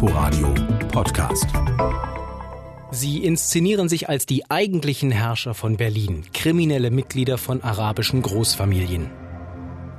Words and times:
Inforadio 0.00 0.54
Podcast. 0.92 1.48
Sie 2.92 3.24
inszenieren 3.24 3.88
sich 3.88 4.08
als 4.08 4.26
die 4.26 4.48
eigentlichen 4.48 5.10
Herrscher 5.10 5.54
von 5.54 5.76
Berlin, 5.76 6.24
kriminelle 6.32 6.92
Mitglieder 6.92 7.36
von 7.36 7.64
arabischen 7.64 8.22
Großfamilien. 8.22 9.10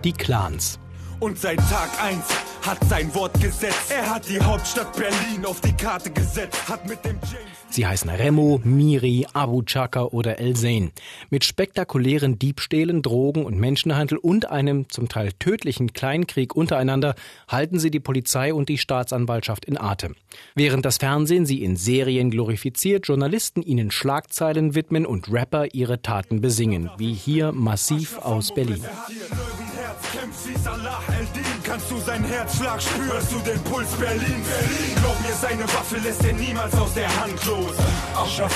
Die 0.06 0.14
Clans. 0.14 0.80
Und 1.20 1.38
seit 1.38 1.58
Tag 1.58 1.90
1 2.02 2.18
hat 2.62 2.78
sein 2.88 3.14
Wort 3.14 3.42
gesetzt. 3.42 3.92
Er 3.92 4.10
hat 4.10 4.30
die 4.30 4.40
Hauptstadt 4.40 4.96
Berlin 4.96 5.46
auf 5.46 5.60
die 5.60 5.74
Karte 5.74 6.12
gesetzt, 6.12 6.70
hat 6.70 6.88
mit 6.88 7.04
dem 7.04 7.20
James 7.24 7.59
Sie 7.72 7.86
heißen 7.86 8.10
Remo, 8.10 8.60
Miri, 8.64 9.28
Abu 9.34 9.62
Chaka 9.62 10.06
oder 10.06 10.40
El 10.40 10.56
Zain. 10.56 10.92
Mit 11.30 11.46
spektakulären 11.46 12.40
Diebstählen, 12.40 13.04
Drogen 13.04 13.46
und 13.46 13.60
Menschenhandel 13.60 14.18
und 14.18 14.50
einem 14.50 14.90
zum 14.90 15.08
Teil 15.08 15.32
tödlichen 15.38 15.94
Kleinkrieg 15.94 16.56
untereinander 16.56 17.14
halten 17.48 17.80
sie 17.80 17.92
die 17.92 18.00
Polizei 18.00 18.54
und 18.54 18.70
die 18.70 18.80
Staatsanwaltschaft 18.80 19.66
in 19.66 19.80
Atem. 19.80 20.16
Während 20.56 20.84
das 20.84 20.98
Fernsehen 20.98 21.46
sie 21.46 21.64
in 21.64 21.76
Serien 21.76 22.32
glorifiziert, 22.32 23.08
Journalisten 23.08 23.62
ihnen 23.62 23.92
Schlagzeilen 23.92 24.74
widmen 24.74 25.06
und 25.06 25.32
Rapper 25.32 25.74
ihre 25.74 26.02
Taten 26.02 26.42
besingen, 26.42 26.90
wie 26.98 27.14
hier 27.14 27.52
massiv 27.52 28.18
aus 28.18 28.52
Berlin. 28.52 28.84
Kämpft 30.12 30.48
wie 30.48 30.58
Salah 30.58 31.02
El-Din, 31.08 31.44
kannst 31.64 31.92
du 31.92 31.98
sein 32.00 32.24
Herzschlag 32.24 32.82
spüren, 32.82 33.12
hörst 33.12 33.32
du 33.32 33.40
den 33.40 33.60
Puls 33.64 33.92
Berlin, 33.94 34.20
Berlin. 34.20 34.96
Glaub 34.96 35.20
mir, 35.22 35.34
seine 35.34 35.64
Waffe 35.64 35.98
lässt 35.98 36.24
er 36.26 36.34
niemals 36.34 36.74
aus 36.76 36.94
der 36.94 37.22
Hand 37.22 37.46
los. 37.46 37.74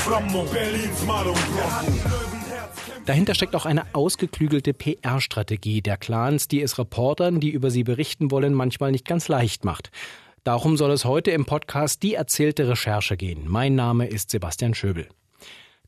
Rammo, 0.09 0.43
Berlins 0.51 0.99
Brando. 1.05 1.33
Dahinter 3.05 3.35
steckt 3.35 3.55
auch 3.55 3.65
eine 3.65 3.83
ausgeklügelte 3.93 4.73
PR-Strategie 4.73 5.81
der 5.81 5.97
Clans, 5.97 6.47
die 6.47 6.61
es 6.61 6.77
Reportern, 6.77 7.39
die 7.39 7.49
über 7.49 7.69
sie 7.69 7.83
berichten 7.83 8.31
wollen, 8.31 8.53
manchmal 8.53 8.91
nicht 8.91 9.05
ganz 9.05 9.27
leicht 9.27 9.65
macht. 9.65 9.91
Darum 10.43 10.77
soll 10.77 10.91
es 10.91 11.05
heute 11.05 11.31
im 11.31 11.45
Podcast 11.45 12.03
Die 12.03 12.15
erzählte 12.15 12.67
Recherche 12.67 13.17
gehen. 13.17 13.45
Mein 13.47 13.75
Name 13.75 14.07
ist 14.07 14.29
Sebastian 14.29 14.73
Schöbel. 14.73 15.07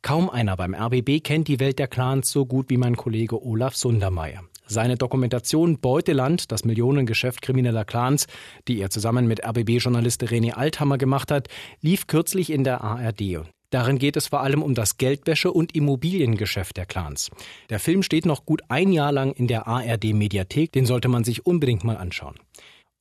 Kaum 0.02 0.30
einer 0.30 0.56
beim 0.56 0.76
RBB 0.76 1.24
kennt 1.24 1.48
die 1.48 1.60
Welt 1.60 1.80
der 1.80 1.88
Clans 1.88 2.30
so 2.30 2.46
gut 2.46 2.70
wie 2.70 2.78
mein 2.78 2.96
Kollege 2.96 3.44
Olaf 3.44 3.76
Sundermeier. 3.76 4.44
Seine 4.68 4.98
Dokumentation 4.98 5.80
Beuteland, 5.80 6.52
das 6.52 6.66
Millionengeschäft 6.66 7.42
krimineller 7.42 7.86
Clans, 7.86 8.28
die 8.68 8.80
er 8.80 8.90
zusammen 8.90 9.28
mit 9.28 9.46
RBB-Journalist 9.46 10.24
René 10.24 10.54
Althammer 10.54 10.98
gemacht 10.98 11.32
hat, 11.32 11.48
lief 11.82 12.08
kürzlich 12.08 12.52
in 12.52 12.64
der 12.64 12.82
ARD. 12.82 13.46
Darin 13.70 13.98
geht 13.98 14.16
es 14.16 14.28
vor 14.28 14.42
allem 14.42 14.64
um 14.64 14.74
das 14.74 14.98
Geldwäsche- 14.98 15.52
und 15.52 15.76
Immobiliengeschäft 15.76 16.78
der 16.78 16.86
Clans. 16.86 17.30
Der 17.70 17.80
Film 17.80 18.04
steht 18.04 18.26
noch 18.26 18.46
gut 18.46 18.62
ein 18.70 18.92
Jahr 18.92 19.12
lang 19.12 19.34
in 19.34 19.48
der 19.48 19.68
ARD-Mediathek, 19.68 20.72
den 20.72 20.86
sollte 20.86 21.10
man 21.10 21.24
sich 21.24 21.46
unbedingt 21.46 21.84
mal 21.84 21.98
anschauen. 21.98 22.36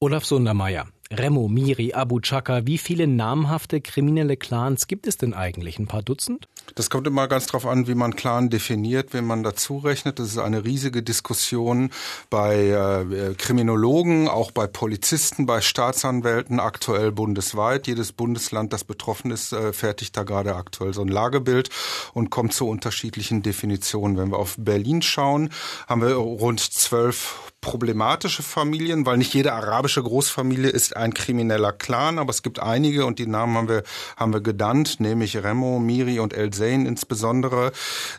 Olaf 0.00 0.24
Sundermeier, 0.24 0.86
Remo, 1.12 1.48
Miri, 1.48 1.92
Abu 1.92 2.20
Chaka, 2.20 2.66
wie 2.66 2.78
viele 2.78 3.06
namhafte 3.06 3.80
kriminelle 3.80 4.36
Clans 4.36 4.86
gibt 4.86 5.06
es 5.06 5.18
denn 5.18 5.34
eigentlich? 5.34 5.78
Ein 5.78 5.86
paar 5.86 6.02
Dutzend? 6.02 6.48
Das 6.76 6.88
kommt 6.88 7.06
immer 7.06 7.28
ganz 7.28 7.46
drauf 7.46 7.66
an, 7.66 7.86
wie 7.86 7.94
man 7.94 8.16
Clan 8.16 8.48
definiert, 8.48 9.12
wenn 9.12 9.26
man 9.26 9.42
dazu 9.42 9.78
rechnet. 9.78 10.18
Das 10.18 10.28
ist 10.28 10.38
eine 10.38 10.64
riesige 10.64 11.02
Diskussion 11.02 11.90
bei 12.30 12.68
äh, 12.68 13.34
Kriminologen, 13.34 14.28
auch 14.28 14.50
bei 14.50 14.66
Polizisten, 14.66 15.44
bei 15.44 15.60
Staatsanwälten, 15.60 16.58
aktuell 16.58 17.12
bundesweit. 17.12 17.86
Jedes 17.86 18.12
Bundesland, 18.12 18.72
das 18.72 18.84
betroffen 18.84 19.30
ist, 19.30 19.52
äh, 19.52 19.74
fertigt 19.74 20.16
da 20.16 20.22
gerade 20.22 20.56
aktuell 20.56 20.94
so 20.94 21.02
ein 21.02 21.08
Lagebild 21.08 21.68
und 22.14 22.30
kommt 22.30 22.54
zu 22.54 22.66
unterschiedlichen 22.66 23.42
Definitionen. 23.42 24.16
Wenn 24.16 24.30
wir 24.30 24.38
auf 24.38 24.56
Berlin 24.58 25.02
schauen, 25.02 25.50
haben 25.86 26.00
wir 26.00 26.14
rund 26.14 26.60
zwölf 26.60 27.52
problematische 27.64 28.42
Familien, 28.42 29.06
weil 29.06 29.16
nicht 29.16 29.32
jede 29.32 29.54
arabische 29.54 30.02
Großfamilie 30.02 30.68
ist 30.68 30.93
ein 30.96 31.14
krimineller 31.14 31.72
Clan, 31.72 32.18
aber 32.18 32.30
es 32.30 32.42
gibt 32.42 32.60
einige 32.60 33.06
und 33.06 33.18
die 33.18 33.26
Namen 33.26 33.56
haben 33.56 33.68
wir, 33.68 33.82
haben 34.16 34.32
wir 34.32 34.40
genannt, 34.40 35.00
nämlich 35.00 35.36
Remo, 35.36 35.78
Miri 35.78 36.18
und 36.18 36.32
El 36.32 36.50
Zain 36.50 36.86
insbesondere, 36.86 37.72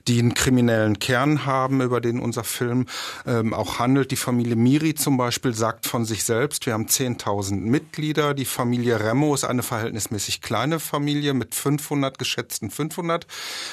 die 0.07 0.19
einen 0.19 0.33
kriminellen 0.33 0.99
Kern 0.99 1.45
haben, 1.45 1.81
über 1.81 2.01
den 2.01 2.19
unser 2.19 2.43
Film 2.43 2.85
ähm, 3.25 3.53
auch 3.53 3.79
handelt. 3.79 4.11
Die 4.11 4.15
Familie 4.15 4.55
Miri 4.55 4.95
zum 4.95 5.17
Beispiel 5.17 5.53
sagt 5.53 5.85
von 5.85 6.05
sich 6.05 6.23
selbst, 6.23 6.65
wir 6.65 6.73
haben 6.73 6.87
10.000 6.87 7.55
Mitglieder. 7.55 8.33
Die 8.33 8.45
Familie 8.45 8.99
Remo 8.99 9.33
ist 9.33 9.43
eine 9.43 9.63
verhältnismäßig 9.63 10.41
kleine 10.41 10.79
Familie 10.79 11.33
mit 11.33 11.55
500 11.55 12.17
geschätzten 12.17 12.69
500 12.69 13.27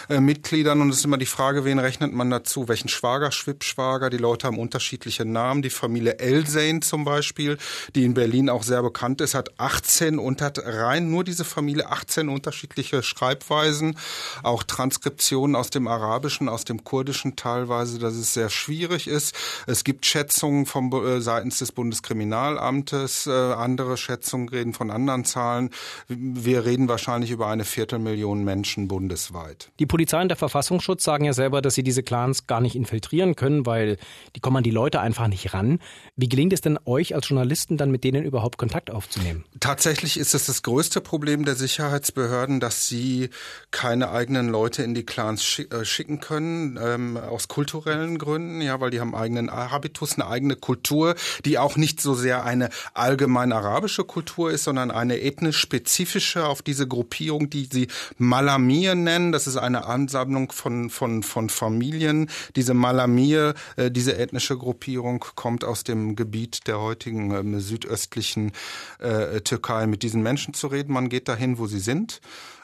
äh, 0.08 0.20
Mitgliedern 0.20 0.80
und 0.80 0.90
es 0.90 0.98
ist 0.98 1.04
immer 1.04 1.18
die 1.18 1.26
Frage, 1.26 1.64
wen 1.64 1.78
rechnet 1.78 2.12
man 2.12 2.30
dazu? 2.30 2.68
Welchen 2.68 2.88
Schwager, 2.88 3.32
Schwippschwager? 3.32 4.10
Die 4.10 4.16
Leute 4.16 4.46
haben 4.46 4.58
unterschiedliche 4.58 5.24
Namen 5.24 5.62
die 5.62 5.70
Familie 5.70 6.18
Elsein 6.18 6.82
zum 6.82 7.04
Beispiel, 7.04 7.58
die 7.94 8.04
in 8.04 8.14
Berlin 8.14 8.48
auch 8.48 8.62
sehr 8.62 8.82
bekannt 8.92 9.22
ist, 9.22 9.34
hat 9.34 9.58
18 9.58 10.18
und 10.18 10.42
hat 10.42 10.58
rein 10.62 11.10
nur 11.10 11.24
diese 11.24 11.46
Familie 11.46 11.90
18 11.90 12.28
unterschiedliche 12.28 13.02
Schreibweisen, 13.02 13.96
auch 14.42 14.64
Transkriptionen 14.64 15.56
aus 15.56 15.70
dem 15.70 15.88
Arabischen, 15.88 16.50
aus 16.50 16.64
dem 16.64 16.84
Kurdischen 16.84 17.34
teilweise, 17.34 17.98
dass 17.98 18.14
es 18.14 18.34
sehr 18.34 18.50
schwierig 18.50 19.08
ist. 19.08 19.34
Es 19.66 19.82
gibt 19.82 20.04
Schätzungen 20.04 20.66
vom 20.66 20.92
äh, 20.92 21.22
seitens 21.22 21.58
des 21.58 21.72
Bundeskriminalamtes, 21.72 23.26
äh, 23.26 23.30
andere 23.30 23.96
Schätzungen 23.96 24.50
reden 24.50 24.74
von 24.74 24.90
anderen 24.90 25.24
Zahlen. 25.24 25.70
Wir 26.08 26.66
reden 26.66 26.88
wahrscheinlich 26.88 27.30
über 27.30 27.46
eine 27.46 27.64
Viertelmillion 27.64 28.44
Menschen 28.44 28.88
bundesweit. 28.88 29.70
Die 29.78 29.86
Polizei 29.86 30.20
und 30.20 30.28
der 30.28 30.36
Verfassungsschutz 30.36 31.02
sagen 31.02 31.24
ja 31.24 31.32
selber, 31.32 31.62
dass 31.62 31.74
sie 31.74 31.82
diese 31.82 32.02
Clans 32.02 32.46
gar 32.46 32.60
nicht 32.60 32.76
infiltrieren 32.76 33.36
können, 33.36 33.64
weil 33.64 33.96
die 34.36 34.40
kommen 34.40 34.58
an 34.58 34.64
die 34.64 34.70
Leute 34.70 35.00
einfach 35.00 35.28
nicht 35.28 35.54
ran. 35.54 35.78
Wie 36.14 36.28
gelingt 36.28 36.52
es 36.52 36.60
denn 36.60 36.78
euch 36.84 37.14
als 37.14 37.28
Journalisten 37.28 37.78
dann 37.78 37.90
mit 37.90 38.04
denen 38.04 38.22
überhaupt 38.24 38.58
Kontakt 38.58 38.81
aufzunehmen? 38.90 39.44
Tatsächlich 39.60 40.18
ist 40.18 40.34
es 40.34 40.46
das 40.46 40.62
größte 40.62 41.00
Problem 41.00 41.44
der 41.44 41.54
Sicherheitsbehörden, 41.54 42.60
dass 42.60 42.86
sie 42.86 43.30
keine 43.70 44.10
eigenen 44.10 44.48
Leute 44.48 44.82
in 44.82 44.94
die 44.94 45.04
Clans 45.04 45.58
äh, 45.58 45.84
schicken 45.84 46.20
können, 46.20 46.78
ähm, 46.82 47.16
aus 47.16 47.48
kulturellen 47.48 48.18
Gründen, 48.18 48.60
ja, 48.60 48.80
weil 48.80 48.90
die 48.90 49.00
haben 49.00 49.14
eigenen 49.14 49.50
Habitus, 49.50 50.14
eine 50.14 50.26
eigene 50.26 50.56
Kultur, 50.56 51.14
die 51.44 51.58
auch 51.58 51.76
nicht 51.76 52.00
so 52.00 52.14
sehr 52.14 52.44
eine 52.44 52.70
allgemein 52.94 53.52
arabische 53.52 54.04
Kultur 54.04 54.50
ist, 54.50 54.64
sondern 54.64 54.90
eine 54.90 55.20
ethnisch 55.20 55.58
spezifische 55.58 56.46
auf 56.46 56.62
diese 56.62 56.86
Gruppierung, 56.86 57.50
die 57.50 57.68
sie 57.70 57.88
Malamir 58.18 58.94
nennen. 58.94 59.32
Das 59.32 59.46
ist 59.46 59.56
eine 59.56 59.86
Ansammlung 59.86 60.52
von, 60.52 60.90
von, 60.90 61.22
von 61.22 61.48
Familien. 61.48 62.30
Diese 62.56 62.74
Malamir, 62.74 63.54
äh, 63.76 63.90
diese 63.90 64.16
ethnische 64.16 64.56
Gruppierung 64.56 65.24
kommt 65.34 65.64
aus 65.64 65.84
dem 65.84 66.16
Gebiet 66.16 66.66
der 66.66 66.80
heutigen 66.80 67.54
äh, 67.54 67.60
südöstlichen 67.60 68.52
äh, 68.98 69.40
Türkei, 69.40 69.86
mit 69.86 70.02
diesen 70.02 70.22
Menschen 70.22 70.54
zu 70.54 70.66
reden. 70.66 70.92
Man 70.92 71.08
geht 71.08 71.28
dahin, 71.28 71.58
wo 71.58 71.66
sie 71.66 71.80
sind 71.80 72.20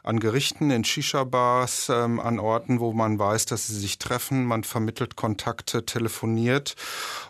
an 0.09 0.21
Gerichten, 0.21 0.71
in 0.71 0.85
Shisha-Bars, 0.85 1.91
ähm, 1.91 2.19
an 2.19 2.39
Orten, 2.39 2.81
wo 2.81 2.95
man 2.95 3.19
weiß, 3.19 3.45
dass 3.45 3.67
sie 3.67 3.79
sich 3.79 3.99
treffen. 3.99 4.47
Man 4.47 4.65
vermittelt 4.65 5.17
Kontakte, 5.17 5.85
telefoniert 5.85 6.77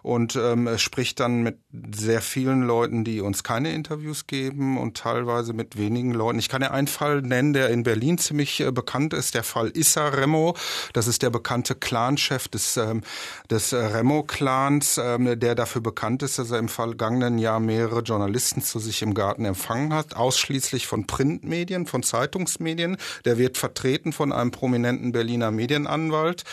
und 0.02 0.36
ähm, 0.36 0.78
spricht 0.78 1.18
dann 1.18 1.42
mit 1.42 1.58
sehr 1.92 2.20
vielen 2.20 2.62
Leuten, 2.62 3.02
die 3.02 3.20
uns 3.20 3.42
keine 3.42 3.72
Interviews 3.72 4.28
geben 4.28 4.78
und 4.78 4.96
teilweise 4.96 5.54
mit 5.54 5.76
wenigen 5.76 6.14
Leuten. 6.14 6.38
Ich 6.38 6.48
kann 6.48 6.62
ja 6.62 6.70
einen 6.70 6.86
Fall 6.86 7.20
nennen, 7.20 7.52
der 7.52 7.70
in 7.70 7.82
Berlin 7.82 8.16
ziemlich 8.16 8.60
äh, 8.60 8.70
bekannt 8.70 9.12
ist, 9.12 9.34
der 9.34 9.42
Fall 9.42 9.72
Issa 9.74 10.06
Remo. 10.08 10.54
Das 10.92 11.08
ist 11.08 11.22
der 11.22 11.30
bekannte 11.30 11.74
Clanchef 11.74 12.46
des, 12.46 12.76
ähm, 12.76 13.02
des 13.50 13.74
Remo-Clans, 13.74 15.00
ähm, 15.02 15.40
der 15.40 15.56
dafür 15.56 15.80
bekannt 15.80 16.22
ist, 16.22 16.38
dass 16.38 16.52
er 16.52 16.60
im 16.60 16.68
vergangenen 16.68 17.38
Jahr 17.38 17.58
mehrere 17.58 18.02
Journalisten 18.02 18.62
zu 18.62 18.78
sich 18.78 19.02
im 19.02 19.14
Garten 19.14 19.44
empfangen 19.44 19.92
hat, 19.92 20.14
ausschließlich 20.14 20.86
von 20.86 21.08
Printmedien, 21.08 21.84
von 21.86 22.04
Zeitungs 22.04 22.60
Volksmedien. 22.68 22.96
Der 23.24 23.38
wird 23.38 23.56
vertreten 23.56 24.12
von 24.12 24.32
einem 24.32 24.50
prominenten 24.50 25.12
Berliner 25.12 25.50
Medienanwalt. 25.50 26.44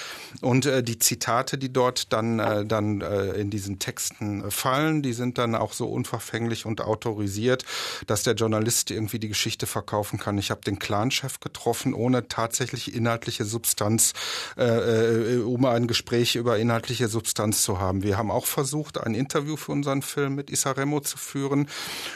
Und 0.42 0.66
äh, 0.66 0.84
die 0.84 1.00
Zitate, 1.00 1.58
die 1.58 1.72
dort 1.72 2.14
dann, 2.14 2.40
äh, 2.40 2.66
dann 2.66 3.02
äh, 3.02 3.32
in 3.34 3.50
diesen 3.50 3.80
Texten 3.80 4.50
fallen, 4.52 5.02
die 5.02 5.14
sind 5.14 5.38
dann 5.38 5.56
auch 5.56 5.74
so 5.74 5.88
unverfänglich 5.88 6.66
und 6.66 6.82
autorisiert, 6.82 7.66
dass 8.08 8.24
der 8.24 8.36
Journalist 8.36 8.92
irgendwie 8.92 9.20
die 9.20 9.30
Geschichte 9.30 9.68
verkaufen 9.68 10.20
kann. 10.20 10.38
Ich 10.38 10.52
habe 10.52 10.62
den 10.62 10.80
Clanchef 10.80 11.40
getroffen, 11.40 11.94
ohne 11.94 12.28
tatsächlich 12.28 12.94
inhaltliche 12.94 13.46
Substanz, 13.46 14.14
äh, 14.58 14.64
äh, 14.64 15.38
um 15.40 15.66
ein 15.66 15.88
Gespräch 15.88 16.36
über 16.36 16.58
inhaltliche 16.58 17.08
Substanz 17.08 17.64
zu 17.64 17.80
haben. 17.80 18.04
Wir 18.04 18.18
haben 18.18 18.32
auch 18.32 18.46
versucht, 18.46 19.00
ein 19.00 19.16
Interview 19.16 19.58
für 19.58 19.72
unseren 19.72 20.02
Film 20.02 20.36
mit 20.36 20.50
Issa 20.50 20.72
Remo 20.72 21.00
zu 21.00 21.18
führen, 21.18 21.68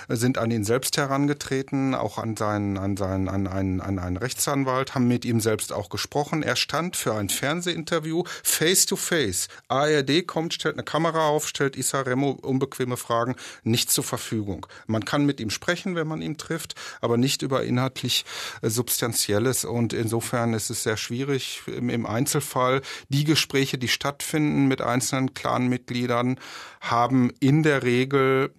sind 0.08 0.38
an 0.38 0.52
ihn 0.52 0.64
selbst 0.64 0.98
herangetreten, 0.98 1.96
auch 1.96 2.18
an 2.18 2.36
seinen, 2.36 2.78
an 2.78 2.98
seinen, 2.98 3.28
an 3.28 3.48
einen 3.48 3.79
an 3.82 4.00
einen 4.00 4.18
Rechtsanwalt, 4.18 4.96
haben 4.96 5.08
mit 5.08 5.26
ihm 5.26 5.40
selbst 5.40 5.74
auch 5.74 5.90
gesprochen. 5.90 6.44
Er 6.44 6.56
stand 6.56 6.96
für 6.96 7.14
ein 7.14 7.30
Fernsehinterview 7.30 8.24
face 8.44 8.86
to 8.86 8.96
face. 8.96 9.48
ARD 9.68 10.26
kommt, 10.28 10.54
stellt 10.54 10.76
eine 10.76 10.84
Kamera 10.84 11.28
auf, 11.28 11.48
stellt 11.48 11.76
Issa 11.76 12.02
Remo 12.02 12.32
unbequeme 12.32 12.98
Fragen 12.98 13.36
nicht 13.64 13.92
zur 13.92 14.04
Verfügung. 14.04 14.66
Man 14.88 15.06
kann 15.06 15.26
mit 15.26 15.40
ihm 15.40 15.50
sprechen, 15.50 15.96
wenn 15.96 16.08
man 16.08 16.22
ihn 16.22 16.38
trifft, 16.38 16.76
aber 17.02 17.18
nicht 17.18 17.42
über 17.42 17.64
inhaltlich 17.64 18.26
äh, 18.62 18.70
Substanzielles. 18.70 19.66
Und 19.66 19.94
insofern 19.94 20.54
ist 20.54 20.70
es 20.70 20.84
sehr 20.84 20.98
schwierig 20.98 21.62
im 21.68 22.06
Einzelfall. 22.06 22.82
Die 23.10 23.24
Gespräche, 23.24 23.78
die 23.78 23.88
stattfinden 23.88 24.68
mit 24.68 24.82
einzelnen 24.82 25.34
Clanmitgliedern, 25.34 26.40
haben 26.82 27.32
in 27.40 27.64
der 27.64 27.84
Regel 27.84 28.54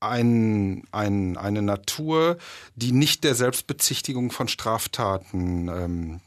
ein, 0.00 0.82
ein, 0.92 1.36
eine 1.36 1.60
Natur, 1.60 2.38
die 2.74 2.92
nicht 2.92 3.22
der 3.22 3.34
Selbstbezichtigung 3.34 4.30
von 4.30 4.48
Straftaten 4.48 5.68
ähm, 5.68 6.20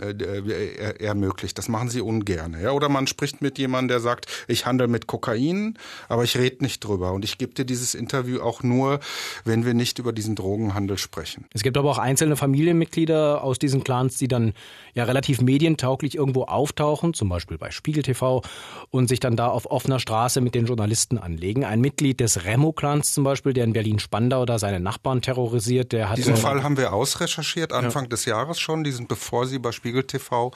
äh, 0.00 0.12
äh, 0.12 1.04
ermöglicht. 1.04 1.58
Das 1.58 1.68
machen 1.68 1.90
sie 1.90 2.00
ungern. 2.00 2.56
Ja? 2.60 2.72
Oder 2.72 2.88
man 2.88 3.06
spricht 3.06 3.42
mit 3.42 3.58
jemandem, 3.58 3.88
der 3.88 4.00
sagt, 4.00 4.26
ich 4.48 4.64
handle 4.64 4.88
mit 4.88 5.06
Kokain, 5.06 5.78
aber 6.08 6.24
ich 6.24 6.38
rede 6.38 6.64
nicht 6.64 6.80
drüber. 6.80 7.12
Und 7.12 7.22
ich 7.22 7.36
gebe 7.36 7.52
dir 7.52 7.66
dieses 7.66 7.94
Interview 7.94 8.40
auch 8.40 8.62
nur, 8.62 8.98
wenn 9.44 9.66
wir 9.66 9.74
nicht 9.74 9.98
über 9.98 10.14
diesen 10.14 10.34
Drogenhandel 10.34 10.96
sprechen. 10.96 11.44
Es 11.52 11.62
gibt 11.62 11.76
aber 11.76 11.90
auch 11.90 11.98
einzelne 11.98 12.36
Familienmitglieder 12.36 13.44
aus 13.44 13.58
diesen 13.58 13.84
Clans, 13.84 14.16
die 14.16 14.28
dann 14.28 14.54
ja 14.94 15.04
relativ 15.04 15.42
medientauglich 15.42 16.14
irgendwo 16.14 16.44
auftauchen, 16.44 17.12
zum 17.12 17.28
Beispiel 17.28 17.58
bei 17.58 17.70
Spiegel 17.70 18.02
TV, 18.02 18.42
und 18.88 19.08
sich 19.08 19.20
dann 19.20 19.36
da 19.36 19.48
auf 19.48 19.70
offener 19.70 20.00
Straße 20.00 20.40
mit 20.40 20.54
den 20.54 20.64
Journalisten 20.64 21.18
anlegen. 21.18 21.66
Ein 21.66 21.82
Mitglied 21.82 22.20
des 22.20 22.46
Remo-Clans 22.46 23.17
zum 23.18 23.24
Beispiel, 23.24 23.52
der 23.52 23.64
in 23.64 23.72
Berlin-Spandau 23.72 24.46
da 24.46 24.60
seine 24.60 24.78
Nachbarn 24.78 25.22
terrorisiert. 25.22 25.90
Der 25.90 26.08
hat 26.08 26.18
Diesen 26.18 26.36
Fall 26.36 26.62
haben 26.62 26.76
wir 26.76 26.92
ausrecherchiert, 26.92 27.72
Anfang 27.72 28.04
ja. 28.04 28.10
des 28.10 28.26
Jahres 28.26 28.60
schon. 28.60 28.84
Die 28.84 28.92
sind, 28.92 29.08
bevor 29.08 29.44
sie 29.48 29.58
bei 29.58 29.72
Spiegel 29.72 30.04
TV, 30.04 30.52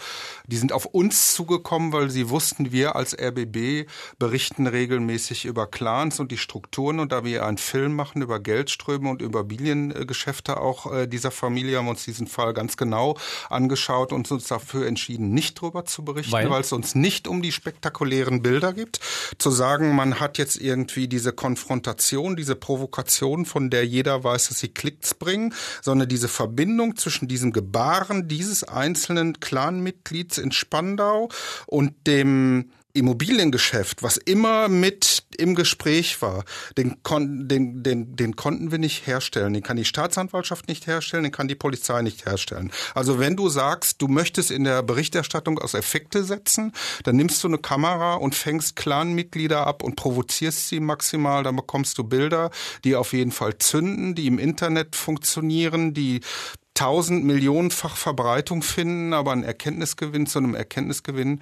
die 0.47 0.56
sind 0.56 0.73
auf 0.73 0.85
uns 0.85 1.35
zugekommen, 1.35 1.93
weil 1.93 2.09
sie 2.09 2.29
wussten, 2.29 2.70
wir 2.70 2.94
als 2.94 3.19
RBB 3.19 3.91
berichten 4.20 4.69
regelmäßig 4.69 5.44
über 5.44 5.67
Clans 5.67 6.20
und 6.20 6.31
die 6.31 6.38
Strukturen. 6.38 7.00
Und 7.00 7.11
da 7.11 7.25
wir 7.25 7.44
einen 7.44 7.59
Film 7.59 7.97
machen 7.97 8.23
über 8.23 8.38
Geldströme 8.38 9.11
und 9.11 9.23
über 9.23 9.43
Biliengeschäfte 9.43 10.61
auch 10.61 10.93
äh, 10.93 11.09
dieser 11.09 11.32
Familie, 11.32 11.79
haben 11.79 11.87
wir 11.87 11.91
uns 11.91 12.05
diesen 12.05 12.29
Fall 12.29 12.55
ganz 12.55 12.76
genau 12.76 13.17
angeschaut 13.50 14.12
und 14.12 14.31
uns 14.31 14.47
dafür 14.47 14.87
entschieden, 14.87 15.35
nicht 15.35 15.61
drüber 15.61 15.85
zu 15.85 16.05
berichten, 16.05 16.31
weil, 16.31 16.49
weil 16.49 16.61
es 16.61 16.70
uns 16.70 16.94
nicht 16.94 17.26
um 17.26 17.43
die 17.43 17.50
spektakulären 17.50 18.41
Bilder 18.41 18.73
gibt. 18.73 19.00
Zu 19.38 19.50
sagen, 19.50 19.97
man 19.97 20.20
hat 20.20 20.38
jetzt 20.38 20.61
irgendwie 20.61 21.09
diese 21.09 21.32
Konfrontation, 21.32 22.37
diese 22.37 22.51
diese 22.52 22.56
Provokation, 22.56 23.46
von 23.46 23.70
der 23.70 23.87
jeder 23.87 24.25
weiß, 24.25 24.49
dass 24.49 24.58
sie 24.58 24.69
Klicks 24.69 25.14
bringen, 25.14 25.54
sondern 25.81 26.08
diese 26.08 26.28
Verbindung 26.28 26.96
zwischen 26.96 27.28
diesem 27.28 27.52
Gebaren 27.52 28.28
dieses 28.28 28.64
einzelnen 28.64 29.40
Clanmitglieds 29.40 30.38
in 30.38 30.52
Spandau 30.52 31.31
und 31.66 32.06
dem 32.06 32.70
Immobiliengeschäft, 32.94 34.02
was 34.02 34.16
immer 34.18 34.68
mit 34.68 35.24
im 35.38 35.54
Gespräch 35.54 36.20
war, 36.20 36.44
den, 36.76 37.02
kon 37.02 37.48
den, 37.48 37.82
den, 37.82 38.16
den 38.16 38.36
konnten 38.36 38.70
wir 38.70 38.78
nicht 38.78 39.06
herstellen. 39.06 39.54
Den 39.54 39.62
kann 39.62 39.78
die 39.78 39.84
Staatsanwaltschaft 39.84 40.68
nicht 40.68 40.86
herstellen, 40.86 41.22
den 41.22 41.32
kann 41.32 41.48
die 41.48 41.54
Polizei 41.54 42.02
nicht 42.02 42.26
herstellen. 42.26 42.70
Also 42.94 43.18
wenn 43.18 43.36
du 43.36 43.48
sagst, 43.48 44.02
du 44.02 44.08
möchtest 44.08 44.50
in 44.50 44.64
der 44.64 44.82
Berichterstattung 44.82 45.58
aus 45.58 45.74
Effekte 45.74 46.22
setzen, 46.22 46.72
dann 47.04 47.16
nimmst 47.16 47.42
du 47.42 47.48
eine 47.48 47.58
Kamera 47.58 48.14
und 48.14 48.34
fängst 48.34 48.76
Clanmitglieder 48.76 49.66
ab 49.66 49.82
und 49.82 49.96
provozierst 49.96 50.68
sie 50.68 50.80
maximal, 50.80 51.42
dann 51.42 51.56
bekommst 51.56 51.96
du 51.96 52.04
Bilder, 52.04 52.50
die 52.84 52.94
auf 52.94 53.14
jeden 53.14 53.32
Fall 53.32 53.56
zünden, 53.58 54.14
die 54.14 54.26
im 54.26 54.38
Internet 54.38 54.96
funktionieren, 54.96 55.94
die 55.94 56.20
tausend 56.74 57.24
Millionenfach 57.24 57.96
Verbreitung 57.96 58.62
finden, 58.62 59.12
aber 59.12 59.32
ein 59.32 59.44
Erkenntnisgewinn 59.44 60.26
zu 60.26 60.38
einem 60.38 60.54
Erkenntnisgewinn 60.54 61.40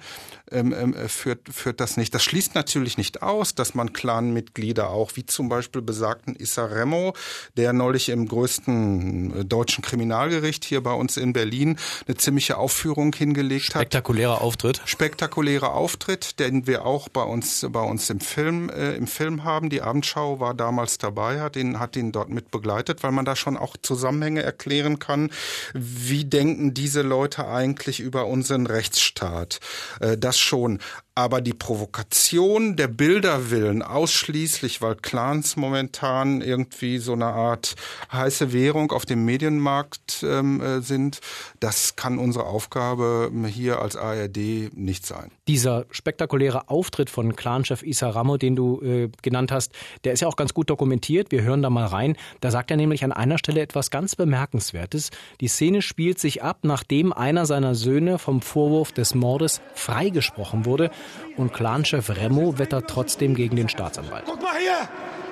ähm, 0.51 0.73
ähm, 0.77 0.93
äh, 0.93 1.07
führt, 1.07 1.49
führt 1.49 1.79
das 1.79 1.97
nicht. 1.97 2.13
Das 2.13 2.23
schließt 2.23 2.55
natürlich 2.55 2.97
nicht 2.97 3.21
aus, 3.21 3.55
dass 3.55 3.73
man 3.73 3.93
Clanmitglieder 3.93 4.89
auch, 4.89 5.11
wie 5.15 5.25
zum 5.25 5.49
Beispiel 5.49 5.81
besagten 5.81 6.35
Issa 6.35 6.65
Remo, 6.65 7.13
der 7.57 7.73
neulich 7.73 8.09
im 8.09 8.27
größten 8.27 9.39
äh, 9.39 9.45
deutschen 9.45 9.83
Kriminalgericht 9.83 10.65
hier 10.65 10.81
bei 10.81 10.93
uns 10.93 11.17
in 11.17 11.33
Berlin 11.33 11.77
eine 12.07 12.17
ziemliche 12.17 12.57
Aufführung 12.57 13.13
hingelegt 13.13 13.75
hat. 13.75 13.81
Spektakulärer 13.81 14.41
Auftritt. 14.41 14.81
Spektakulärer 14.85 15.73
Auftritt, 15.73 16.39
den 16.39 16.67
wir 16.67 16.85
auch 16.85 17.09
bei 17.09 17.23
uns 17.23 17.65
bei 17.69 17.81
uns 17.81 18.09
im 18.09 18.19
Film 18.19 18.69
äh, 18.69 18.95
im 18.95 19.07
Film 19.07 19.43
haben. 19.43 19.69
Die 19.69 19.81
Abendschau 19.81 20.39
war 20.39 20.53
damals 20.53 20.97
dabei, 20.97 21.39
hat 21.39 21.55
ihn 21.55 21.79
hat 21.79 21.95
ihn 21.95 22.11
dort 22.11 22.29
mit 22.29 22.51
begleitet, 22.51 23.03
weil 23.03 23.11
man 23.11 23.25
da 23.25 23.35
schon 23.35 23.57
auch 23.57 23.77
Zusammenhänge 23.81 24.43
erklären 24.43 24.99
kann. 24.99 25.31
Wie 25.73 26.25
denken 26.25 26.73
diese 26.73 27.01
Leute 27.01 27.47
eigentlich 27.47 27.99
über 27.99 28.27
unseren 28.27 28.67
Rechtsstaat? 28.67 29.59
Äh, 29.99 30.17
das 30.17 30.40
schon. 30.41 30.79
Aber 31.13 31.41
die 31.41 31.53
Provokation 31.53 32.77
der 32.77 32.87
Bilder 32.87 33.51
willen, 33.51 33.81
ausschließlich, 33.81 34.81
weil 34.81 34.95
Clans 34.95 35.57
momentan 35.57 36.39
irgendwie 36.41 36.99
so 36.99 37.11
eine 37.11 37.25
Art 37.25 37.75
heiße 38.13 38.53
Währung 38.53 38.93
auf 38.93 39.05
dem 39.05 39.25
Medienmarkt 39.25 40.23
ähm, 40.23 40.61
äh, 40.61 40.79
sind, 40.79 41.19
das 41.59 41.97
kann 41.97 42.17
unsere 42.17 42.45
Aufgabe 42.45 43.29
hier 43.47 43.81
als 43.81 43.97
ARD 43.97 44.73
nicht 44.73 45.05
sein. 45.05 45.31
Dieser 45.49 45.85
spektakuläre 45.91 46.69
Auftritt 46.69 47.09
von 47.09 47.35
Clanchef 47.35 47.83
Issa 47.83 48.09
Ramo, 48.09 48.37
den 48.37 48.55
du 48.55 48.81
äh, 48.81 49.09
genannt 49.21 49.51
hast, 49.51 49.73
der 50.05 50.13
ist 50.13 50.21
ja 50.21 50.29
auch 50.29 50.37
ganz 50.37 50.53
gut 50.53 50.69
dokumentiert. 50.69 51.31
Wir 51.31 51.41
hören 51.41 51.61
da 51.61 51.69
mal 51.69 51.87
rein. 51.87 52.15
Da 52.39 52.51
sagt 52.51 52.71
er 52.71 52.77
nämlich 52.77 53.03
an 53.03 53.11
einer 53.11 53.37
Stelle 53.37 53.59
etwas 53.59 53.91
ganz 53.91 54.15
Bemerkenswertes. 54.15 55.09
Die 55.41 55.49
Szene 55.49 55.81
spielt 55.81 56.19
sich 56.19 56.41
ab, 56.41 56.59
nachdem 56.61 57.11
einer 57.11 57.45
seiner 57.45 57.75
Söhne 57.75 58.17
vom 58.17 58.41
Vorwurf 58.41 58.93
des 58.93 59.13
Mordes 59.13 59.59
freigesprochen 59.73 60.65
wurde 60.65 60.89
und 61.37 61.53
Clanchef 61.53 62.09
Remo 62.09 62.57
wettert 62.57 62.89
trotzdem 62.89 63.35
gegen 63.35 63.55
den 63.55 63.69
Staatsanwalt. 63.69 64.23
Guck 64.25 64.41
mal 64.41 64.57
hier, 64.57 64.87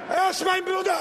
er 0.10 0.31
ist 0.31 0.45
mein 0.45 0.63
Bruder. 0.63 1.00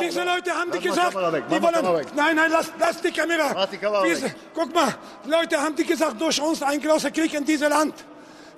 Diese 0.00 0.24
Leute 0.24 0.52
haben 0.52 0.70
die 0.72 0.80
gesagt, 0.80 1.14
die 1.14 1.62
wollen. 1.62 2.06
Nein, 2.16 2.36
nein, 2.36 2.50
lass, 2.50 2.72
lass 2.78 3.00
die 3.00 3.12
Kamera. 3.12 3.52
Lass 3.54 3.70
die 3.70 3.78
Kamera 3.78 4.04
Diese, 4.04 4.34
guck 4.54 4.74
mal, 4.74 4.94
Leute 5.24 5.56
haben 5.60 5.76
die 5.76 5.84
gesagt, 5.84 6.20
durch 6.20 6.40
uns 6.40 6.62
ein 6.62 6.80
großer 6.80 7.10
Krieg 7.10 7.32
in 7.34 7.44
diesem 7.44 7.70
Land. 7.70 7.94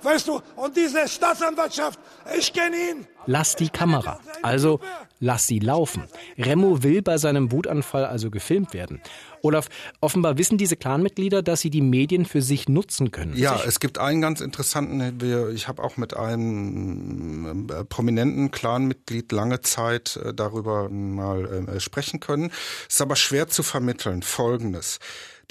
Weißt 0.03 0.27
du, 0.27 0.41
und 0.55 0.75
diese 0.75 1.07
Staatsanwaltschaft, 1.07 1.99
ich 2.37 2.51
kenne 2.51 2.75
ihn. 2.75 3.07
Lass 3.27 3.55
die 3.55 3.69
Kamera. 3.69 4.19
Also 4.41 4.79
lass 5.19 5.45
sie 5.45 5.59
laufen. 5.59 6.05
Remo 6.37 6.81
will 6.81 7.01
bei 7.01 7.17
seinem 7.17 7.51
Wutanfall 7.51 8.05
also 8.05 8.31
gefilmt 8.31 8.73
werden. 8.73 8.99
Olaf, 9.43 9.69
offenbar 9.99 10.37
wissen 10.37 10.57
diese 10.57 10.75
Clanmitglieder, 10.75 11.41
dass 11.41 11.61
sie 11.61 11.69
die 11.69 11.81
Medien 11.81 12.25
für 12.25 12.41
sich 12.41 12.67
nutzen 12.67 13.11
können. 13.11 13.35
Ja, 13.35 13.59
es 13.65 13.79
gibt 13.79 13.99
einen 13.99 14.21
ganz 14.21 14.41
interessanten, 14.41 15.19
ich 15.53 15.67
habe 15.67 15.83
auch 15.83 15.97
mit 15.97 16.15
einem 16.15 17.67
äh, 17.69 17.83
prominenten 17.85 18.51
Clanmitglied 18.51 19.31
lange 19.31 19.61
Zeit 19.61 20.17
äh, 20.17 20.33
darüber 20.33 20.89
mal 20.89 21.67
äh, 21.67 21.79
sprechen 21.79 22.19
können. 22.19 22.51
Es 22.87 22.95
ist 22.95 23.01
aber 23.01 23.15
schwer 23.15 23.47
zu 23.47 23.63
vermitteln. 23.63 24.21
Folgendes. 24.23 24.99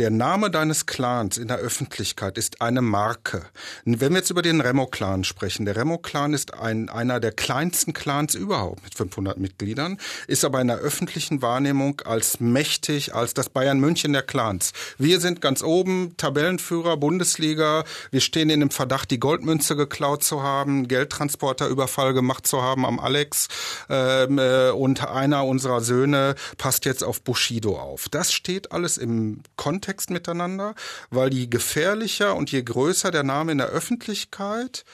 Der 0.00 0.08
Name 0.08 0.50
deines 0.50 0.87
Clans 0.87 1.37
in 1.37 1.49
der 1.49 1.58
Öffentlichkeit 1.58 2.38
ist 2.38 2.62
eine 2.62 2.81
Marke. 2.81 3.44
Wenn 3.85 4.12
wir 4.12 4.20
jetzt 4.20 4.31
über 4.31 4.41
den 4.41 4.62
Remo-Clan 4.62 5.25
sprechen, 5.25 5.67
der 5.67 5.76
Remo-Clan 5.76 6.32
ist 6.32 6.55
ein, 6.55 6.88
einer 6.88 7.20
der 7.20 7.32
kleinsten 7.32 7.93
Clans 7.93 8.35
überhaupt 8.35 8.82
mit 8.82 8.94
500 8.94 9.37
Mitgliedern, 9.37 9.99
ist 10.26 10.43
aber 10.47 10.58
in 10.62 10.69
der 10.69 10.79
öffentlichen 10.79 11.43
Wahrnehmung 11.43 12.00
als 12.00 12.41
mächtig, 12.41 13.14
als 13.14 13.35
das 13.35 13.50
Bayern 13.50 13.79
München 13.79 14.14
der 14.14 14.23
Clans. 14.23 14.73
Wir 14.97 15.21
sind 15.21 15.42
ganz 15.42 15.62
oben, 15.62 16.14
Tabellenführer, 16.16 16.97
Bundesliga, 16.97 17.85
wir 18.11 18.23
stehen 18.23 18.49
in 18.49 18.61
dem 18.61 18.71
Verdacht, 18.71 19.11
die 19.11 19.21
Goldmünze 19.21 19.76
geklaut 19.76 20.25
zu 20.25 20.42
haben, 20.42 20.88
Geldtransporterüberfall 20.88 22.14
gemacht 22.14 22.47
zu 22.47 22.62
haben 22.62 22.87
am 22.87 22.99
Alex 23.00 23.49
ähm, 23.90 24.38
äh, 24.38 24.71
und 24.71 25.07
einer 25.07 25.45
unserer 25.45 25.83
Söhne 25.83 26.37
passt 26.57 26.87
jetzt 26.87 27.04
auf 27.04 27.21
Bushido 27.21 27.78
auf. 27.78 28.09
Das 28.09 28.33
steht 28.33 28.73
alles 28.73 28.97
im 28.97 29.42
Kontext 29.57 29.89
Kontext 29.90 30.11
miteinander, 30.11 30.75
weil 31.11 31.35
je 31.35 31.49
gefährlicher 31.49 32.37
und 32.37 32.52
je 32.52 32.62
größer 32.62 33.11
der 33.11 33.25
Name 33.25 33.50
in 33.50 33.59
der 33.59 33.68
Öffentlichkeit, 33.68 34.85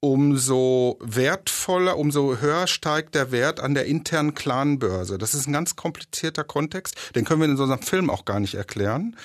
umso 0.00 0.98
wertvoller, 1.00 1.96
umso 1.96 2.36
höher 2.38 2.66
steigt 2.66 3.14
der 3.14 3.32
Wert 3.32 3.60
an 3.60 3.72
der 3.74 3.86
internen 3.86 4.34
Clanbörse. 4.34 5.16
Das 5.16 5.32
ist 5.32 5.46
ein 5.46 5.54
ganz 5.54 5.74
komplizierter 5.74 6.44
Kontext, 6.44 6.96
den 7.14 7.24
können 7.24 7.40
wir 7.40 7.48
in 7.48 7.56
so 7.56 7.64
einem 7.64 7.80
Film 7.80 8.10
auch 8.10 8.26
gar 8.26 8.38
nicht 8.38 8.54
erklären. 8.54 9.16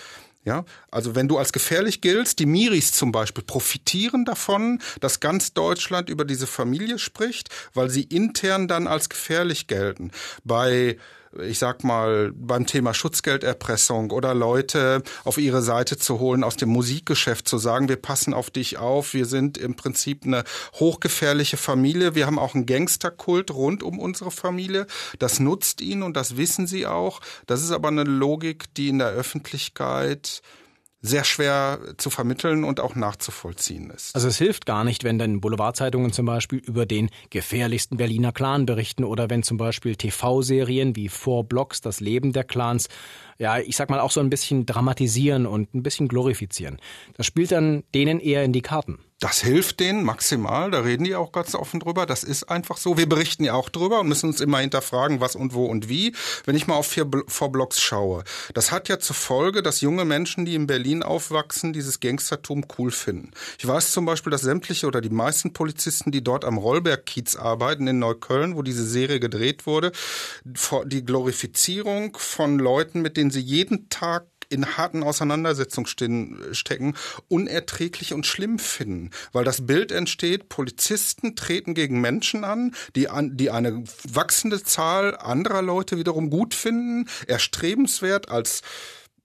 Ja, 0.45 0.63
also 0.89 1.13
wenn 1.13 1.27
du 1.27 1.37
als 1.37 1.51
gefährlich 1.51 2.01
giltst, 2.01 2.39
die 2.39 2.47
Miris 2.47 2.93
zum 2.93 3.11
Beispiel 3.11 3.43
profitieren 3.43 4.25
davon, 4.25 4.79
dass 5.01 5.19
ganz 5.19 5.53
Deutschland 5.53 6.09
über 6.09 6.25
diese 6.25 6.47
Familie 6.47 6.97
spricht, 6.97 7.49
weil 7.75 7.91
sie 7.91 8.03
intern 8.03 8.67
dann 8.67 8.87
als 8.87 9.09
gefährlich 9.09 9.67
gelten. 9.67 10.09
Bei 10.43 10.97
ich 11.39 11.59
sag 11.59 11.83
mal, 11.83 12.31
beim 12.35 12.65
Thema 12.65 12.93
Schutzgelderpressung 12.93 14.11
oder 14.11 14.33
Leute 14.33 15.01
auf 15.23 15.37
ihre 15.37 15.61
Seite 15.61 15.97
zu 15.97 16.19
holen 16.19 16.43
aus 16.43 16.57
dem 16.57 16.69
Musikgeschäft, 16.69 17.47
zu 17.47 17.57
sagen, 17.57 17.87
wir 17.87 17.95
passen 17.95 18.33
auf 18.33 18.49
dich 18.49 18.77
auf, 18.77 19.13
wir 19.13 19.25
sind 19.25 19.57
im 19.57 19.75
Prinzip 19.75 20.25
eine 20.25 20.43
hochgefährliche 20.73 21.57
Familie, 21.57 22.15
wir 22.15 22.25
haben 22.25 22.39
auch 22.39 22.55
einen 22.55 22.65
Gangsterkult 22.65 23.51
rund 23.51 23.83
um 23.83 23.99
unsere 23.99 24.31
Familie. 24.31 24.87
Das 25.19 25.39
nutzt 25.39 25.81
ihnen 25.81 26.03
und 26.03 26.17
das 26.17 26.37
wissen 26.37 26.67
sie 26.67 26.85
auch. 26.85 27.21
Das 27.47 27.61
ist 27.61 27.71
aber 27.71 27.87
eine 27.87 28.03
Logik, 28.03 28.73
die 28.75 28.89
in 28.89 28.99
der 28.99 29.09
Öffentlichkeit 29.09 30.41
sehr 31.01 31.23
schwer 31.23 31.79
zu 31.97 32.09
vermitteln 32.09 32.63
und 32.63 32.79
auch 32.79 32.95
nachzuvollziehen 32.95 33.89
ist. 33.89 34.13
Also 34.13 34.27
es 34.27 34.37
hilft 34.37 34.65
gar 34.65 34.83
nicht, 34.83 35.03
wenn 35.03 35.17
dann 35.17 35.41
Boulevardzeitungen 35.41 36.13
zum 36.13 36.27
Beispiel 36.27 36.59
über 36.59 36.85
den 36.85 37.09
gefährlichsten 37.31 37.97
Berliner 37.97 38.31
Clan 38.31 38.67
berichten 38.67 39.03
oder 39.03 39.29
wenn 39.29 39.41
zum 39.41 39.57
Beispiel 39.57 39.95
TV-Serien 39.95 40.95
wie 40.95 41.09
Four 41.09 41.45
Blocks 41.45 41.81
das 41.81 41.99
Leben 41.99 42.33
der 42.33 42.43
Clans, 42.43 42.87
ja, 43.39 43.57
ich 43.57 43.75
sag 43.75 43.89
mal 43.89 43.99
auch 43.99 44.11
so 44.11 44.19
ein 44.19 44.29
bisschen 44.29 44.67
dramatisieren 44.67 45.47
und 45.47 45.73
ein 45.73 45.81
bisschen 45.81 46.07
glorifizieren. 46.07 46.77
Das 47.17 47.25
spielt 47.25 47.51
dann 47.51 47.83
denen 47.95 48.19
eher 48.19 48.43
in 48.43 48.53
die 48.53 48.61
Karten. 48.61 48.99
Das 49.21 49.39
hilft 49.39 49.79
denen 49.79 50.03
maximal, 50.03 50.71
da 50.71 50.79
reden 50.79 51.03
die 51.03 51.13
auch 51.13 51.31
ganz 51.31 51.53
offen 51.53 51.79
drüber. 51.79 52.07
Das 52.07 52.23
ist 52.23 52.49
einfach 52.49 52.77
so. 52.77 52.97
Wir 52.97 53.07
berichten 53.07 53.43
ja 53.43 53.53
auch 53.53 53.69
drüber 53.69 53.99
und 53.99 54.07
müssen 54.07 54.25
uns 54.25 54.41
immer 54.41 54.57
hinterfragen, 54.57 55.21
was 55.21 55.35
und 55.35 55.53
wo 55.53 55.67
und 55.67 55.87
wie. 55.87 56.15
Wenn 56.45 56.55
ich 56.55 56.65
mal 56.65 56.73
auf 56.73 56.87
vier 56.87 57.07
Vorblocks 57.27 57.79
schaue, 57.79 58.23
das 58.55 58.71
hat 58.71 58.89
ja 58.89 58.97
zur 58.97 59.15
Folge, 59.15 59.61
dass 59.61 59.81
junge 59.81 60.05
Menschen, 60.05 60.43
die 60.45 60.55
in 60.55 60.65
Berlin 60.65 61.03
aufwachsen, 61.03 61.71
dieses 61.71 61.99
Gangstertum 61.99 62.65
cool 62.79 62.89
finden. 62.89 63.29
Ich 63.59 63.67
weiß 63.67 63.91
zum 63.91 64.05
Beispiel, 64.05 64.31
dass 64.31 64.41
sämtliche 64.41 64.87
oder 64.87 65.01
die 65.01 65.11
meisten 65.11 65.53
Polizisten, 65.53 66.09
die 66.09 66.23
dort 66.23 66.43
am 66.43 66.57
Rollberg-Kiez 66.57 67.35
arbeiten 67.35 67.85
in 67.85 67.99
Neukölln, 67.99 68.55
wo 68.55 68.63
diese 68.63 68.87
Serie 68.87 69.19
gedreht 69.19 69.67
wurde, 69.67 69.91
die 70.85 71.05
Glorifizierung 71.05 72.17
von 72.17 72.57
Leuten, 72.57 73.03
mit 73.03 73.17
denen 73.17 73.29
sie 73.29 73.41
jeden 73.41 73.87
Tag 73.89 74.30
in 74.51 74.77
harten 74.77 75.03
Auseinandersetzungen 75.03 75.87
stehen, 75.87 76.39
stecken, 76.51 76.95
unerträglich 77.27 78.13
und 78.13 78.25
schlimm 78.25 78.59
finden. 78.59 79.11
Weil 79.31 79.43
das 79.43 79.65
Bild 79.65 79.91
entsteht, 79.91 80.49
Polizisten 80.49 81.35
treten 81.35 81.73
gegen 81.73 82.01
Menschen 82.01 82.43
an, 82.43 82.75
die, 82.95 83.09
an, 83.09 83.37
die 83.37 83.51
eine 83.51 83.83
wachsende 84.03 84.63
Zahl 84.63 85.17
anderer 85.17 85.61
Leute 85.61 85.97
wiederum 85.97 86.29
gut 86.29 86.53
finden, 86.53 87.09
erstrebenswert 87.27 88.29
als 88.29 88.61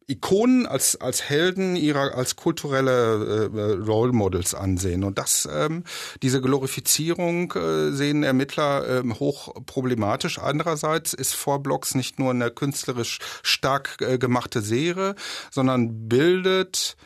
Ikonen 0.08 0.66
als 0.66 1.00
als 1.00 1.28
Helden 1.28 1.74
ihrer 1.74 2.14
als 2.14 2.36
kulturelle 2.36 3.50
äh, 3.52 3.72
Role 3.84 4.12
Models 4.12 4.54
ansehen 4.54 5.02
und 5.02 5.18
das 5.18 5.48
ähm, 5.50 5.82
diese 6.22 6.40
Glorifizierung 6.40 7.52
äh, 7.52 7.90
sehen 7.90 8.22
Ermittler 8.22 9.04
äh, 9.04 9.14
hoch 9.18 9.52
problematisch. 9.66 10.38
Andererseits 10.38 11.12
ist 11.12 11.34
Vorblocks 11.34 11.96
nicht 11.96 12.20
nur 12.20 12.30
eine 12.30 12.52
künstlerisch 12.52 13.18
stark 13.42 13.96
äh, 14.00 14.18
gemachte 14.18 14.60
Serie, 14.60 15.16
sondern 15.50 16.08
bildet 16.08 16.96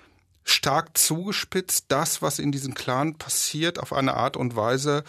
stark 0.44 0.98
zugespitzt 0.98 1.86
das, 1.88 2.20
was 2.20 2.38
in 2.38 2.52
diesem 2.52 2.74
Clan 2.74 3.16
passiert, 3.16 3.78
auf 3.78 3.94
eine 3.94 4.14
Art 4.14 4.36
und 4.36 4.56
Weise 4.56 5.04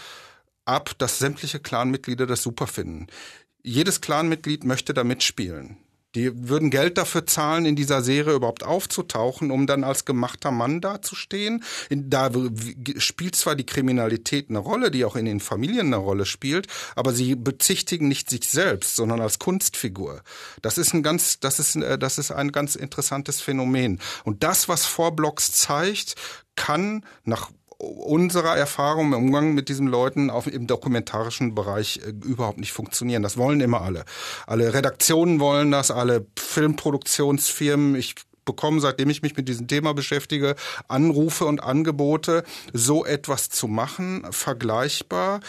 ab, 0.63 0.91
dass 0.97 1.19
sämtliche 1.19 1.59
Clanmitglieder 1.59 2.25
das 2.25 2.41
super 2.41 2.67
finden. 2.67 3.07
Jedes 3.63 3.99
Clanmitglied 3.99 4.63
möchte 4.63 4.93
da 4.93 5.03
mitspielen. 5.03 5.77
Die 6.15 6.49
würden 6.49 6.69
Geld 6.69 6.97
dafür 6.97 7.25
zahlen, 7.25 7.65
in 7.65 7.75
dieser 7.75 8.01
Serie 8.01 8.33
überhaupt 8.33 8.63
aufzutauchen, 8.63 9.49
um 9.49 9.65
dann 9.65 9.83
als 9.83 10.03
gemachter 10.05 10.51
Mann 10.51 10.81
dazustehen. 10.81 11.63
Da 11.89 12.29
spielt 12.97 13.35
zwar 13.35 13.55
die 13.55 13.65
Kriminalität 13.65 14.49
eine 14.49 14.59
Rolle, 14.59 14.91
die 14.91 15.05
auch 15.05 15.15
in 15.15 15.25
den 15.25 15.39
Familien 15.39 15.87
eine 15.87 15.97
Rolle 15.97 16.25
spielt, 16.25 16.67
aber 16.95 17.13
sie 17.13 17.35
bezichtigen 17.35 18.07
nicht 18.07 18.29
sich 18.29 18.49
selbst, 18.49 18.95
sondern 18.95 19.21
als 19.21 19.39
Kunstfigur. 19.39 20.21
Das 20.61 20.77
ist 20.77 20.93
ein 20.93 21.03
ganz, 21.03 21.39
das 21.39 21.59
ist, 21.59 21.75
äh, 21.77 21.97
das 21.97 22.17
ist 22.17 22.31
ein 22.31 22.51
ganz 22.51 22.75
interessantes 22.75 23.39
Phänomen. 23.41 23.99
Und 24.23 24.43
das, 24.43 24.67
was 24.67 24.85
Vorblocks 24.85 25.51
zeigt, 25.53 26.15
kann 26.55 27.05
nach 27.23 27.51
unserer 27.81 28.55
Erfahrung 28.55 29.13
im 29.13 29.25
Umgang 29.25 29.53
mit 29.53 29.67
diesen 29.67 29.87
Leuten 29.87 30.29
auf, 30.29 30.47
im 30.47 30.67
dokumentarischen 30.67 31.55
Bereich 31.55 31.99
äh, 32.05 32.09
überhaupt 32.09 32.59
nicht 32.59 32.73
funktionieren. 32.73 33.23
Das 33.23 33.37
wollen 33.37 33.59
immer 33.59 33.81
alle. 33.81 34.05
Alle 34.45 34.73
Redaktionen 34.73 35.39
wollen 35.39 35.71
das, 35.71 35.89
alle 35.89 36.25
Filmproduktionsfirmen. 36.37 37.95
Ich 37.95 38.15
bekomme, 38.45 38.81
seitdem 38.81 39.09
ich 39.09 39.21
mich 39.21 39.35
mit 39.35 39.47
diesem 39.47 39.67
Thema 39.67 39.93
beschäftige, 39.93 40.55
Anrufe 40.87 41.45
und 41.45 41.63
Angebote, 41.63 42.43
so 42.73 43.05
etwas 43.05 43.49
zu 43.49 43.67
machen, 43.67 44.25
vergleichbar 44.29 45.39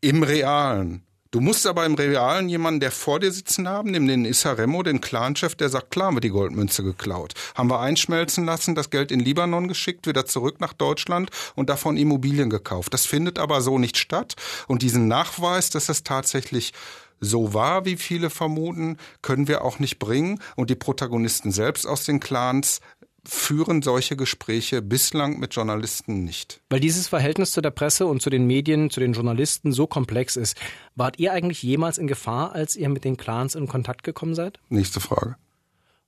im 0.00 0.22
Realen. 0.22 1.02
Du 1.32 1.40
musst 1.40 1.66
aber 1.66 1.86
im 1.86 1.94
Realen 1.94 2.50
jemanden, 2.50 2.80
der 2.80 2.90
vor 2.90 3.18
dir 3.18 3.32
sitzen 3.32 3.66
haben, 3.66 3.90
nimm 3.90 4.06
den 4.06 4.26
Issa 4.26 4.52
Remo, 4.52 4.82
den 4.82 5.00
Clanchef, 5.00 5.54
der 5.54 5.70
sagt, 5.70 5.90
klar 5.90 6.08
haben 6.08 6.16
wir 6.16 6.20
die 6.20 6.28
Goldmünze 6.28 6.82
geklaut. 6.82 7.32
Haben 7.54 7.70
wir 7.70 7.80
einschmelzen 7.80 8.44
lassen, 8.44 8.74
das 8.74 8.90
Geld 8.90 9.10
in 9.10 9.18
Libanon 9.18 9.66
geschickt, 9.66 10.06
wieder 10.06 10.26
zurück 10.26 10.60
nach 10.60 10.74
Deutschland 10.74 11.30
und 11.54 11.70
davon 11.70 11.96
Immobilien 11.96 12.50
gekauft. 12.50 12.92
Das 12.92 13.06
findet 13.06 13.38
aber 13.38 13.62
so 13.62 13.78
nicht 13.78 13.96
statt. 13.96 14.34
Und 14.68 14.82
diesen 14.82 15.08
Nachweis, 15.08 15.70
dass 15.70 15.88
es 15.88 16.04
tatsächlich 16.04 16.74
so 17.18 17.54
war, 17.54 17.86
wie 17.86 17.96
viele 17.96 18.28
vermuten, 18.28 18.98
können 19.22 19.48
wir 19.48 19.64
auch 19.64 19.78
nicht 19.78 19.98
bringen. 19.98 20.38
Und 20.54 20.68
die 20.68 20.74
Protagonisten 20.74 21.50
selbst 21.50 21.86
aus 21.86 22.04
den 22.04 22.20
Clans 22.20 22.82
führen 23.24 23.82
solche 23.82 24.16
Gespräche 24.16 24.82
bislang 24.82 25.38
mit 25.38 25.54
Journalisten 25.54 26.24
nicht. 26.24 26.60
Weil 26.70 26.80
dieses 26.80 27.08
Verhältnis 27.08 27.52
zu 27.52 27.60
der 27.60 27.70
Presse 27.70 28.06
und 28.06 28.20
zu 28.20 28.30
den 28.30 28.46
Medien, 28.46 28.90
zu 28.90 29.00
den 29.00 29.12
Journalisten 29.12 29.72
so 29.72 29.86
komplex 29.86 30.36
ist. 30.36 30.56
Wart 30.96 31.18
ihr 31.18 31.32
eigentlich 31.32 31.62
jemals 31.62 31.98
in 31.98 32.08
Gefahr, 32.08 32.52
als 32.52 32.74
ihr 32.74 32.88
mit 32.88 33.04
den 33.04 33.16
Clans 33.16 33.54
in 33.54 33.68
Kontakt 33.68 34.02
gekommen 34.02 34.34
seid? 34.34 34.58
Nächste 34.68 35.00
Frage. 35.00 35.36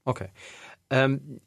Okay. 0.04 0.28
Ähm, 0.90 1.40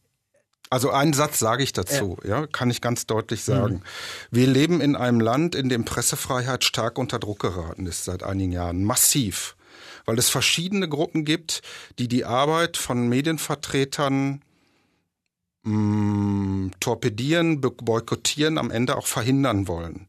also 0.70 0.90
einen 0.90 1.14
Satz 1.14 1.40
sage 1.40 1.64
ich 1.64 1.74
dazu, 1.74 2.18
ja. 2.24 2.42
ja. 2.42 2.48
kann 2.48 2.70
ich 2.70 2.82
ganz 2.82 3.06
deutlich 3.06 3.44
sagen. 3.44 3.76
Mhm. 3.76 3.82
Wir 4.32 4.48
leben 4.48 4.82
in 4.82 4.96
einem 4.96 5.20
Land, 5.20 5.56
in 5.56 5.70
dem 5.70 5.86
Pressefreiheit 5.86 6.64
stark 6.64 6.98
unter 6.98 7.20
Druck 7.20 7.40
geraten 7.40 7.86
ist 7.86 8.04
seit 8.04 8.24
einigen 8.24 8.52
Jahren, 8.52 8.84
massiv, 8.84 9.56
weil 10.06 10.18
es 10.18 10.30
verschiedene 10.30 10.90
Gruppen 10.90 11.24
gibt, 11.24 11.62
die 12.00 12.08
die 12.08 12.26
Arbeit 12.26 12.78
von 12.78 13.08
Medienvertretern 13.08 14.42
mh, 15.68 16.72
torpedieren, 16.80 17.62
boykottieren, 17.62 18.58
am 18.58 18.72
Ende 18.72 18.98
auch 18.98 19.08
verhindern 19.08 19.68
wollen. 19.68 20.08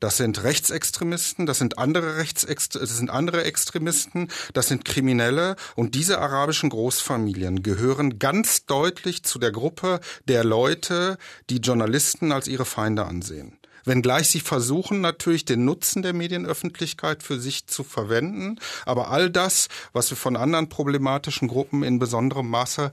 Das 0.00 0.16
sind 0.16 0.42
Rechtsextremisten, 0.42 1.46
das 1.46 1.58
sind 1.58 1.78
andere 1.78 2.16
Rechtsextre 2.16 2.80
das 2.80 2.96
sind 2.96 3.10
andere 3.10 3.44
Extremisten, 3.44 4.28
das 4.52 4.68
sind 4.68 4.84
Kriminelle 4.84 5.56
und 5.76 5.94
diese 5.94 6.18
arabischen 6.18 6.70
Großfamilien 6.70 7.62
gehören 7.62 8.18
ganz 8.18 8.66
deutlich 8.66 9.22
zu 9.22 9.38
der 9.38 9.52
Gruppe 9.52 10.00
der 10.26 10.44
Leute, 10.44 11.18
die 11.50 11.58
Journalisten 11.58 12.32
als 12.32 12.48
ihre 12.48 12.64
Feinde 12.64 13.04
ansehen 13.04 13.58
wenngleich 13.84 14.30
sie 14.30 14.40
versuchen 14.40 15.00
natürlich 15.00 15.44
den 15.44 15.64
Nutzen 15.64 16.02
der 16.02 16.12
Medienöffentlichkeit 16.12 17.22
für 17.22 17.38
sich 17.38 17.66
zu 17.66 17.84
verwenden. 17.84 18.58
Aber 18.86 19.10
all 19.10 19.30
das, 19.30 19.68
was 19.92 20.10
wir 20.10 20.16
von 20.16 20.36
anderen 20.36 20.68
problematischen 20.68 21.48
Gruppen 21.48 21.82
in 21.82 21.98
besonderem 21.98 22.48
Maße 22.48 22.92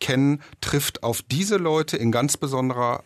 kennen, 0.00 0.42
trifft 0.60 1.02
auf 1.02 1.22
diese 1.22 1.56
Leute 1.56 1.96
in 1.96 2.12
ganz 2.12 2.36
besonderer 2.36 3.04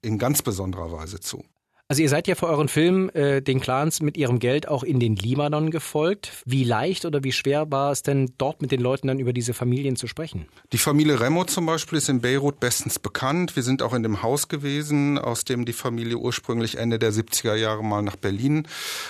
in 0.00 0.18
ganz 0.18 0.42
besonderer 0.42 0.92
Weise 0.92 1.20
zu. 1.20 1.44
Also 1.90 2.02
ihr 2.02 2.10
seid 2.10 2.28
ja 2.28 2.34
für 2.34 2.48
euren 2.48 2.68
Film 2.68 3.10
äh, 3.14 3.40
den 3.40 3.60
Clans 3.60 4.02
mit 4.02 4.18
ihrem 4.18 4.40
Geld 4.40 4.68
auch 4.68 4.82
in 4.82 5.00
den 5.00 5.16
Libanon 5.16 5.70
gefolgt. 5.70 6.32
Wie 6.44 6.62
leicht 6.62 7.06
oder 7.06 7.24
wie 7.24 7.32
schwer 7.32 7.70
war 7.70 7.92
es 7.92 8.02
denn 8.02 8.34
dort 8.36 8.60
mit 8.60 8.72
den 8.72 8.82
Leuten 8.82 9.08
dann 9.08 9.18
über 9.18 9.32
diese 9.32 9.54
Familien 9.54 9.96
zu 9.96 10.06
sprechen? 10.06 10.48
Die 10.72 10.76
Familie 10.76 11.18
Remo 11.18 11.46
zum 11.46 11.64
Beispiel 11.64 11.96
ist 11.96 12.10
in 12.10 12.20
Beirut 12.20 12.60
bestens 12.60 12.98
bekannt. 12.98 13.56
Wir 13.56 13.62
sind 13.62 13.80
auch 13.80 13.94
in 13.94 14.02
dem 14.02 14.22
Haus 14.22 14.48
gewesen, 14.48 15.16
aus 15.16 15.44
dem 15.44 15.64
die 15.64 15.72
Familie 15.72 16.18
ursprünglich 16.18 16.76
Ende 16.76 16.98
der 16.98 17.10
70er 17.10 17.54
Jahre 17.54 17.82
mal 17.82 18.02
nach 18.02 18.16
Berlin 18.16 18.68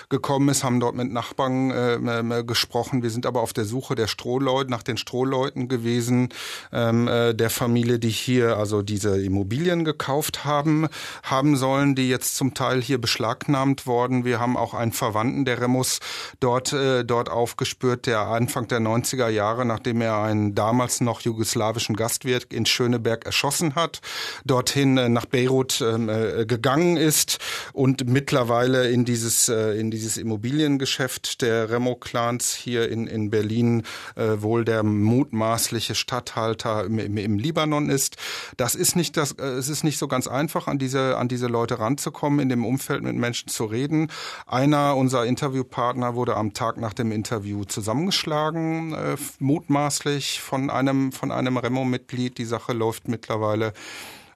gekommen 0.09 0.49
ist, 0.49 0.63
haben 0.63 0.79
dort 0.79 0.95
mit 0.95 1.11
Nachbarn 1.11 1.73
äh, 1.73 2.45
gesprochen. 2.45 3.03
Wir 3.03 3.11
sind 3.11 3.27
aber 3.27 3.43
auf 3.43 3.53
der 3.53 3.65
Suche 3.65 3.97
der 3.97 4.07
Strohleute, 4.07 4.71
nach 4.71 4.85
den 4.85 4.99
Strohleuten 4.99 5.67
gewesen, 5.67 6.29
ähm, 6.73 7.09
äh, 7.09 7.35
der 7.35 7.51
Familie, 7.51 7.99
die 7.99 8.09
hier 8.09 8.57
also 8.57 8.83
diese 8.83 9.21
Immobilien 9.21 9.85
gekauft 9.85 10.45
haben, 10.45 10.87
haben 11.25 11.57
sollen, 11.57 11.97
die 11.97 12.09
jetzt 12.09 12.37
zum 12.37 12.55
Teil 12.55 12.68
Teil 12.69 12.83
hier 12.83 13.01
beschlagnahmt 13.01 13.87
worden. 13.87 14.27
Wir 14.27 14.41
haben 14.41 14.57
auch 14.57 14.75
einen 14.75 14.93
Verwandten 14.93 15.47
der 15.47 15.61
Remus 15.61 16.01
dort, 16.39 16.75
äh, 16.75 17.03
dort 17.03 17.31
aufgespürt, 17.31 18.07
der 18.07 18.21
Anfang 18.21 18.69
der 18.69 18.81
90er 18.81 19.29
Jahre, 19.29 19.65
nachdem 19.65 20.03
er 20.03 20.19
einen 20.19 20.55
damals 20.55 21.01
noch 21.01 21.23
jugoslawischen 21.23 21.97
Gastwirt 21.97 22.53
in 22.53 22.67
Schöneberg 22.67 23.25
erschossen 23.25 23.75
hat, 23.75 24.03
dorthin 24.45 24.99
äh, 24.99 25.09
nach 25.09 25.25
Beirut 25.25 25.81
ähm, 25.81 26.11
äh, 26.11 26.45
gegangen 26.45 26.99
ist 26.99 27.39
und 27.73 28.07
mittlerweile 28.07 28.91
in 28.91 29.07
dieses, 29.07 29.49
äh, 29.49 29.79
in 29.79 29.91
dieses 29.91 30.19
Immobiliengeschäft 30.19 31.41
der 31.41 31.71
Remo-Clans 31.71 32.55
hier 32.55 32.91
in, 32.91 33.07
in 33.07 33.31
Berlin 33.31 33.85
äh, 34.15 34.43
wohl 34.43 34.67
der 34.67 34.83
mutmaßliche 34.83 35.95
Statthalter 35.95 36.85
im, 36.85 36.99
im, 36.99 37.17
im 37.17 37.39
Libanon 37.39 37.89
ist. 37.89 38.17
Das 38.59 38.75
ist 38.75 38.95
nicht 38.95 39.17
das, 39.17 39.33
äh, 39.33 39.45
es 39.45 39.71
ist 39.71 39.85
nicht 39.85 39.99
so 39.99 40.07
ganz 40.07 40.29
einfach, 40.29 40.67
an 40.67 40.79
diese, 40.79 41.17
an 41.17 41.29
diese 41.29 41.47
Leute 41.47 41.79
ranzukommen. 41.79 42.41
In 42.41 42.51
dem 42.51 42.58
Umfeld 42.65 43.03
mit 43.03 43.17
Menschen 43.17 43.49
zu 43.49 43.65
reden. 43.65 44.11
Einer 44.47 44.97
unserer 44.97 45.27
Interviewpartner 45.27 46.15
wurde 46.15 46.37
am 46.37 46.55
Tag 46.55 46.79
nach 46.79 46.93
dem 46.93 47.13
Interview 47.13 47.65
zusammengeschlagen, 47.65 48.95
äh, 48.95 49.17
mutmaßlich 49.39 50.41
von 50.41 50.71
einem, 50.71 51.13
von 51.13 51.31
einem 51.31 51.57
Remo-Mitglied. 51.57 52.39
Die 52.39 52.45
Sache 52.45 52.73
läuft 52.73 53.09
mittlerweile 53.09 53.73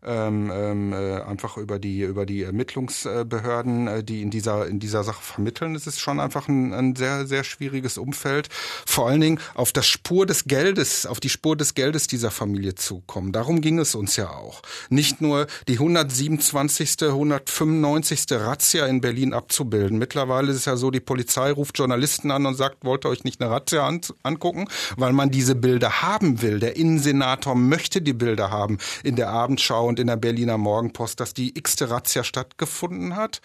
ähm, 0.05 0.51
ähm, 0.53 0.93
äh, 0.93 1.21
einfach 1.23 1.57
über 1.57 1.79
die 1.79 2.01
über 2.01 2.27
die 2.27 2.43
Ermittlungsbehörden, 2.43 3.87
äh, 3.87 4.05
die 4.05 4.23
in 4.23 4.31
dieser 4.31 4.67
in 4.67 4.81
dieser 4.81 5.05
Sache 5.05 5.23
vermitteln. 5.23 5.75
Es 5.75 5.87
ist 5.87 6.01
schon 6.01 6.19
einfach 6.19 6.49
ein, 6.49 6.73
ein 6.75 6.97
sehr 6.97 7.27
sehr 7.27 7.45
schwieriges 7.45 7.99
Umfeld. 7.99 8.49
Vor 8.85 9.09
allen 9.09 9.21
Dingen 9.21 9.41
auf 9.55 9.73
das 9.73 9.87
Spur 9.87 10.27
des 10.27 10.45
Geldes, 10.45 11.07
auf 11.07 11.21
die 11.21 11.29
Spur 11.29 11.57
des 11.57 11.75
Geldes 11.75 12.09
dieser 12.09 12.31
Familie 12.31 12.75
zukommen. 12.75 13.33
Darum 13.33 13.61
ging 13.61 13.79
es 13.79 13.95
uns 13.95 14.17
ja 14.17 14.31
auch. 14.31 14.63
Nicht 14.89 15.21
nur 15.21 15.47
die 15.69 15.75
127., 15.75 17.03
195. 17.03 18.27
Razzia 18.33 18.87
in 18.87 19.01
Berlin 19.01 19.35
abzubilden. 19.35 19.99
Mittlerweile 19.99 20.51
ist 20.51 20.59
es 20.59 20.65
ja 20.65 20.77
so, 20.77 20.91
die 20.91 21.01
Polizei 21.01 21.53
ruft 21.53 21.79
Journalisten 21.79 22.31
an 22.31 22.47
und 22.47 22.55
sagt, 22.55 22.85
wollt 22.85 23.05
ihr 23.05 23.11
euch 23.11 23.25
nicht 23.25 23.41
eine 23.41 23.51
Razzia 23.51 23.87
an, 23.87 24.01
angucken, 24.23 24.67
weil 24.97 25.13
man 25.13 25.31
diese 25.31 25.55
Bilder 25.55 26.03
haben 26.03 26.43
will. 26.43 26.59
Der 26.59 26.77
Innensenator 26.77 27.55
möchte 27.55 28.03
die 28.03 28.13
Bilder 28.13 28.51
haben 28.51 28.79
in 29.05 29.17
der 29.17 29.31
Abendschau 29.31 29.92
und 29.93 30.01
in 30.01 30.07
der 30.07 30.17
Berliner 30.17 30.57
Morgenpost, 30.57 31.21
dass 31.21 31.35
die 31.35 31.57
x-te 31.57 31.91
Razzia 31.91 32.25
stattgefunden 32.25 33.15
hat 33.15 33.43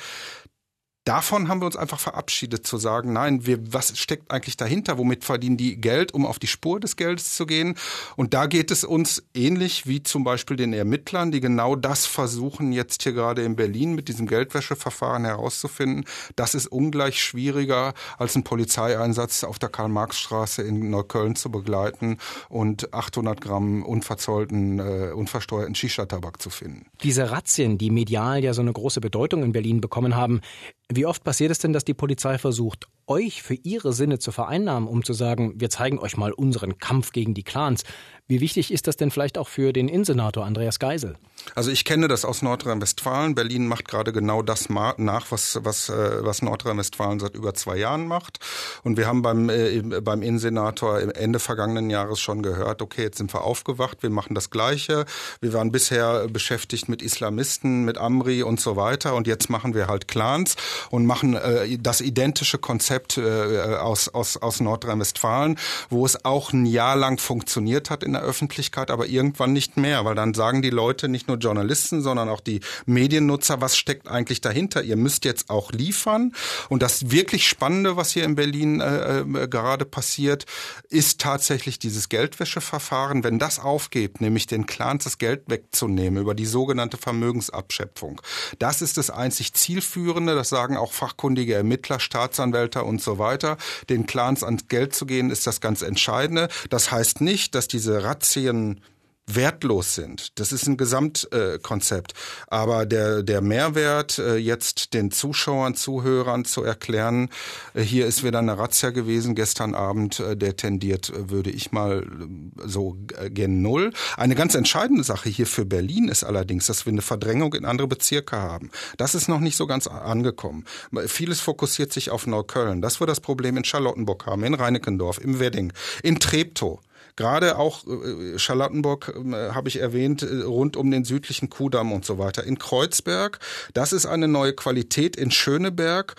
davon 1.07 1.47
haben 1.47 1.61
wir 1.61 1.65
uns 1.65 1.77
einfach 1.77 1.99
verabschiedet 1.99 2.67
zu 2.67 2.77
sagen, 2.77 3.13
nein, 3.13 3.45
wir, 3.45 3.73
was 3.73 3.97
steckt 3.97 4.29
eigentlich 4.31 4.57
dahinter? 4.57 4.97
Womit 4.97 5.23
verdienen 5.23 5.55
die 5.55 5.79
Geld, 5.79 6.13
um 6.13 6.25
auf 6.25 6.37
die 6.37 6.47
Spur 6.47 6.79
des 6.79 6.97
Geldes 6.97 7.35
zu 7.35 7.45
gehen? 7.45 7.75
Und 8.15 8.33
da 8.33 8.45
geht 8.45 8.71
es 8.71 8.83
uns 8.83 9.23
ähnlich 9.33 9.87
wie 9.87 10.03
zum 10.03 10.23
Beispiel 10.23 10.57
den 10.57 10.73
Ermittlern, 10.73 11.31
die 11.31 11.39
genau 11.39 11.75
das 11.75 12.05
versuchen 12.05 12.73
jetzt 12.73 13.03
hier 13.03 13.13
gerade 13.13 13.43
in 13.43 13.55
Berlin 13.55 13.95
mit 13.95 14.09
diesem 14.09 14.27
Geldwäscheverfahren 14.27 15.23
herauszufinden. 15.23 16.05
Das 16.35 16.55
ist 16.55 16.67
ungleich 16.67 17.21
schwieriger 17.21 17.93
als 18.17 18.35
ein 18.35 18.43
Polizeieinsatz 18.43 19.43
auf 19.45 19.59
der 19.59 19.69
Karl-Marx-Straße 19.69 20.61
in 20.61 20.89
Neukölln 20.89 21.35
zu 21.35 21.49
begleiten 21.49 22.17
und 22.49 22.93
800 22.93 23.39
Gramm 23.39 23.83
unverzollten, 23.83 24.79
äh, 24.79 25.11
unversteuerten 25.13 25.75
Shisha-Tabak 25.75 26.41
zu 26.41 26.49
finden. 26.49 26.87
Diese 27.03 27.31
Razzien, 27.31 27.77
die 27.77 27.91
medial 27.91 28.43
ja 28.43 28.53
so 28.53 28.61
eine 28.61 28.73
große 28.73 28.99
Bedeutung 28.99 29.43
in 29.43 29.53
Berlin 29.53 29.79
bekommen 29.79 30.15
haben, 30.15 30.41
wie 30.91 31.05
oft 31.05 31.23
passiert 31.23 31.51
es 31.51 31.59
denn, 31.59 31.73
dass 31.73 31.85
die 31.85 31.93
Polizei 31.93 32.37
versucht, 32.37 32.87
euch 33.07 33.41
für 33.41 33.55
ihre 33.55 33.93
Sinne 33.93 34.19
zu 34.19 34.31
vereinnahmen, 34.31 34.87
um 34.87 35.03
zu 35.03 35.13
sagen, 35.13 35.53
wir 35.57 35.69
zeigen 35.69 35.99
euch 35.99 36.17
mal 36.17 36.31
unseren 36.31 36.77
Kampf 36.77 37.11
gegen 37.11 37.33
die 37.33 37.43
Clans? 37.43 37.83
Wie 38.29 38.41
wichtig 38.41 38.73
ist 38.73 38.87
das 38.87 38.97
denn 38.97 39.09
vielleicht 39.09 39.37
auch 39.37 39.47
für 39.47 39.71
den 39.71 39.87
Innensenator 39.87 40.45
Andreas 40.45 40.79
Geisel? 40.79 41.15
Also 41.55 41.71
ich 41.71 41.85
kenne 41.85 42.09
das 42.09 42.25
aus 42.25 42.41
Nordrhein-Westfalen. 42.41 43.35
Berlin 43.35 43.67
macht 43.67 43.87
gerade 43.87 44.11
genau 44.11 44.41
das 44.41 44.67
nach, 44.69 45.31
was, 45.31 45.59
was, 45.63 45.87
äh, 45.87 46.25
was 46.25 46.41
Nordrhein-Westfalen 46.41 47.21
seit 47.21 47.35
über 47.35 47.53
zwei 47.53 47.77
Jahren 47.77 48.05
macht. 48.05 48.39
Und 48.83 48.97
wir 48.97 49.07
haben 49.07 49.21
beim, 49.21 49.49
äh, 49.49 49.81
beim 50.01 50.23
Innensenator 50.23 50.99
Ende 51.15 51.39
vergangenen 51.39 51.89
Jahres 51.89 52.19
schon 52.19 52.43
gehört, 52.43 52.81
okay, 52.81 53.03
jetzt 53.03 53.17
sind 53.17 53.33
wir 53.33 53.45
aufgewacht, 53.45 54.03
wir 54.03 54.09
machen 54.09 54.35
das 54.35 54.49
Gleiche. 54.49 55.05
Wir 55.39 55.53
waren 55.53 55.71
bisher 55.71 56.27
beschäftigt 56.27 56.89
mit 56.89 57.01
Islamisten, 57.01 57.85
mit 57.85 57.97
Amri 57.97 58.43
und 58.43 58.59
so 58.59 58.75
weiter. 58.75 59.15
Und 59.15 59.25
jetzt 59.25 59.49
machen 59.49 59.73
wir 59.73 59.87
halt 59.87 60.09
Clans 60.09 60.57
und 60.89 61.05
machen 61.05 61.35
äh, 61.35 61.77
das 61.77 62.01
identische 62.01 62.57
Konzept 62.57 62.96
äh, 63.17 63.75
aus, 63.75 64.09
aus, 64.09 64.37
aus 64.37 64.59
Nordrhein-Westfalen, 64.59 65.57
wo 65.89 66.05
es 66.05 66.25
auch 66.25 66.53
ein 66.53 66.65
Jahr 66.65 66.95
lang 66.95 67.19
funktioniert 67.19 67.89
hat 67.89 68.03
in 68.03 68.13
der 68.13 68.21
Öffentlichkeit, 68.21 68.91
aber 68.91 69.07
irgendwann 69.07 69.53
nicht 69.53 69.77
mehr, 69.77 70.05
weil 70.05 70.15
dann 70.15 70.33
sagen 70.33 70.61
die 70.61 70.69
Leute, 70.69 71.07
nicht 71.07 71.27
nur 71.27 71.37
Journalisten, 71.37 72.01
sondern 72.01 72.29
auch 72.29 72.39
die 72.39 72.61
Mediennutzer, 72.85 73.61
was 73.61 73.77
steckt 73.77 74.07
eigentlich 74.07 74.41
dahinter? 74.41 74.83
Ihr 74.83 74.97
müsst 74.97 75.25
jetzt 75.25 75.49
auch 75.49 75.71
liefern. 75.71 76.33
Und 76.69 76.81
das 76.81 77.11
wirklich 77.11 77.47
Spannende, 77.47 77.97
was 77.97 78.11
hier 78.11 78.23
in 78.23 78.35
Berlin 78.35 78.81
äh, 78.81 79.19
äh, 79.19 79.47
gerade 79.47 79.85
passiert, 79.85 80.45
ist 80.89 81.21
tatsächlich 81.21 81.79
dieses 81.79 82.09
Geldwäscheverfahren. 82.09 83.23
Wenn 83.23 83.39
das 83.39 83.59
aufgeht, 83.59 84.21
nämlich 84.21 84.47
den 84.47 84.65
Clans 84.65 85.03
das 85.03 85.17
Geld 85.17 85.43
wegzunehmen 85.47 86.21
über 86.21 86.35
die 86.35 86.45
sogenannte 86.45 86.97
Vermögensabschöpfung, 86.97 88.21
das 88.59 88.81
ist 88.81 88.97
das 88.97 89.09
einzig 89.09 89.53
zielführende. 89.53 90.35
Das 90.35 90.49
sagen 90.49 90.77
auch 90.77 90.93
fachkundige 90.93 91.55
Ermittler, 91.55 91.99
Staatsanwälte 91.99 92.83
und 92.87 93.01
so 93.01 93.19
weiter. 93.19 93.57
Den 93.89 94.07
Clans 94.07 94.43
ans 94.43 94.67
Geld 94.67 94.95
zu 94.95 95.05
gehen, 95.05 95.29
ist 95.29 95.45
das 95.45 95.61
ganz 95.61 95.81
Entscheidende. 95.81 96.47
Das 96.69 96.91
heißt 96.91 97.21
nicht, 97.21 97.53
dass 97.53 97.67
diese 97.67 98.03
Razzien 98.03 98.81
wertlos 99.27 99.93
sind. 99.93 100.39
Das 100.39 100.51
ist 100.51 100.67
ein 100.67 100.77
Gesamtkonzept. 100.77 102.13
Äh, 102.13 102.15
Aber 102.47 102.85
der, 102.85 103.23
der 103.23 103.41
Mehrwert, 103.41 104.19
äh, 104.19 104.37
jetzt 104.37 104.93
den 104.93 105.11
Zuschauern, 105.11 105.75
Zuhörern 105.75 106.45
zu 106.45 106.63
erklären, 106.63 107.29
äh, 107.73 107.81
hier 107.81 108.07
ist 108.07 108.23
wieder 108.23 108.39
eine 108.39 108.57
Razzia 108.57 108.91
gewesen 108.91 109.35
gestern 109.35 109.75
Abend, 109.75 110.19
äh, 110.21 110.37
der 110.37 110.55
tendiert, 110.55 111.09
äh, 111.09 111.29
würde 111.29 111.49
ich 111.51 111.71
mal 111.71 112.03
äh, 112.03 112.67
so 112.67 112.97
gen 113.29 113.61
Null. 113.61 113.91
Eine 114.15 114.35
ganz 114.35 114.55
entscheidende 114.55 115.03
Sache 115.03 115.29
hier 115.29 115.47
für 115.47 115.65
Berlin 115.65 116.07
ist 116.07 116.23
allerdings, 116.23 116.67
dass 116.67 116.85
wir 116.85 116.93
eine 116.93 117.01
Verdrängung 117.01 117.53
in 117.53 117.65
andere 117.65 117.87
Bezirke 117.87 118.37
haben. 118.37 118.71
Das 118.95 119.13
ist 119.13 119.27
noch 119.27 119.39
nicht 119.39 119.57
so 119.57 119.67
ganz 119.67 119.87
angekommen. 119.87 120.63
Vieles 121.07 121.41
fokussiert 121.41 121.91
sich 121.91 122.11
auf 122.11 122.27
Neukölln. 122.27 122.81
Das 122.81 123.01
wir 123.01 123.07
das 123.07 123.19
Problem 123.19 123.57
in 123.57 123.65
Charlottenburg 123.65 124.25
haben, 124.25 124.43
in 124.43 124.53
Reinickendorf, 124.53 125.19
im 125.19 125.39
Wedding, 125.39 125.73
in 126.01 126.19
Treptow. 126.19 126.79
Gerade 127.17 127.57
auch 127.57 127.85
äh, 127.85 128.39
Charlottenburg 128.39 129.13
äh, 129.13 129.49
habe 129.49 129.67
ich 129.67 129.79
erwähnt, 129.79 130.21
äh, 130.21 130.43
rund 130.43 130.77
um 130.77 130.89
den 130.89 131.03
südlichen 131.03 131.49
Kudamm 131.49 131.91
und 131.91 132.05
so 132.05 132.17
weiter. 132.17 132.45
In 132.45 132.57
Kreuzberg, 132.57 133.39
das 133.73 133.91
ist 133.91 134.05
eine 134.05 134.29
neue 134.29 134.53
Qualität. 134.53 135.17
In 135.17 135.31
Schöneberg 135.31 136.15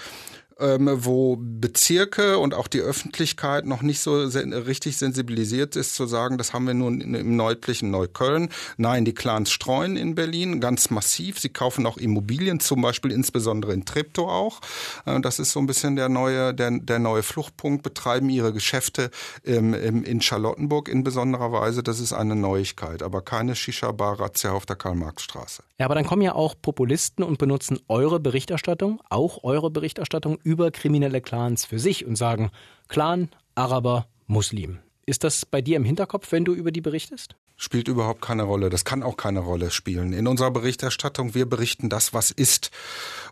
ähm, 0.58 0.90
wo 0.92 1.36
Bezirke 1.38 2.38
und 2.38 2.54
auch 2.54 2.68
die 2.68 2.80
Öffentlichkeit 2.80 3.66
noch 3.66 3.82
nicht 3.82 4.00
so 4.00 4.16
richtig 4.16 4.96
sensibilisiert 4.96 5.76
ist, 5.76 5.94
zu 5.94 6.06
sagen, 6.06 6.38
das 6.38 6.52
haben 6.52 6.66
wir 6.66 6.74
nur 6.74 6.88
im 6.88 7.36
nördlichen 7.36 7.90
Neukölln. 7.90 8.48
Nein, 8.76 9.04
die 9.04 9.14
Clans 9.14 9.50
streuen 9.50 9.96
in 9.96 10.14
Berlin 10.14 10.60
ganz 10.60 10.90
massiv. 10.90 11.38
Sie 11.38 11.48
kaufen 11.48 11.86
auch 11.86 11.96
Immobilien, 11.96 12.60
zum 12.60 12.82
Beispiel 12.82 13.12
insbesondere 13.12 13.72
in 13.72 13.84
Treptow 13.84 14.28
auch. 14.28 14.60
Äh, 15.06 15.20
das 15.20 15.38
ist 15.38 15.52
so 15.52 15.60
ein 15.60 15.66
bisschen 15.66 15.96
der 15.96 16.08
neue, 16.08 16.54
der, 16.54 16.70
der 16.78 16.98
neue 16.98 17.22
Fluchtpunkt, 17.22 17.82
betreiben 17.82 18.28
ihre 18.30 18.52
Geschäfte 18.52 19.10
im, 19.42 19.74
im, 19.74 20.04
in 20.04 20.20
Charlottenburg 20.20 20.88
in 20.88 21.04
besonderer 21.04 21.52
Weise. 21.52 21.82
Das 21.82 22.00
ist 22.00 22.12
eine 22.12 22.34
Neuigkeit, 22.34 23.02
aber 23.02 23.22
keine 23.22 23.54
Shisha-Bar-Razzia 23.54 24.52
auf 24.52 24.66
der 24.66 24.76
Karl-Marx-Straße. 24.76 25.62
Ja, 25.78 25.84
aber 25.84 25.94
dann 25.94 26.06
kommen 26.06 26.22
ja 26.22 26.34
auch 26.34 26.56
Populisten 26.60 27.22
und 27.22 27.38
benutzen 27.38 27.78
eure 27.86 28.18
Berichterstattung, 28.18 29.00
auch 29.08 29.44
eure 29.44 29.70
Berichterstattung 29.70 30.38
über 30.48 30.70
kriminelle 30.70 31.20
Clans 31.20 31.66
für 31.66 31.78
sich 31.78 32.06
und 32.06 32.16
sagen 32.16 32.50
Clan, 32.88 33.28
Araber, 33.54 34.06
Muslim. 34.26 34.78
Ist 35.04 35.22
das 35.22 35.44
bei 35.44 35.60
dir 35.60 35.76
im 35.76 35.84
Hinterkopf, 35.84 36.32
wenn 36.32 36.46
du 36.46 36.54
über 36.54 36.72
die 36.72 36.80
berichtest? 36.80 37.36
Spielt 37.58 37.88
überhaupt 37.88 38.22
keine 38.22 38.44
Rolle. 38.44 38.70
Das 38.70 38.84
kann 38.84 39.02
auch 39.02 39.16
keine 39.16 39.40
Rolle 39.40 39.72
spielen. 39.72 40.12
In 40.12 40.28
unserer 40.28 40.52
Berichterstattung, 40.52 41.34
wir 41.34 41.44
berichten 41.44 41.88
das, 41.88 42.14
was 42.14 42.30
ist. 42.30 42.70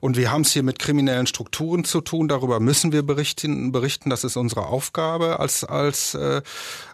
Und 0.00 0.16
wir 0.16 0.32
haben 0.32 0.42
es 0.42 0.52
hier 0.52 0.64
mit 0.64 0.80
kriminellen 0.80 1.28
Strukturen 1.28 1.84
zu 1.84 2.00
tun. 2.00 2.26
Darüber 2.26 2.58
müssen 2.58 2.90
wir 2.92 3.04
berichten. 3.04 3.70
berichten. 3.70 4.10
Das 4.10 4.24
ist 4.24 4.36
unsere 4.36 4.66
Aufgabe 4.66 5.38
als, 5.38 5.62
als, 5.62 6.14
äh, 6.14 6.42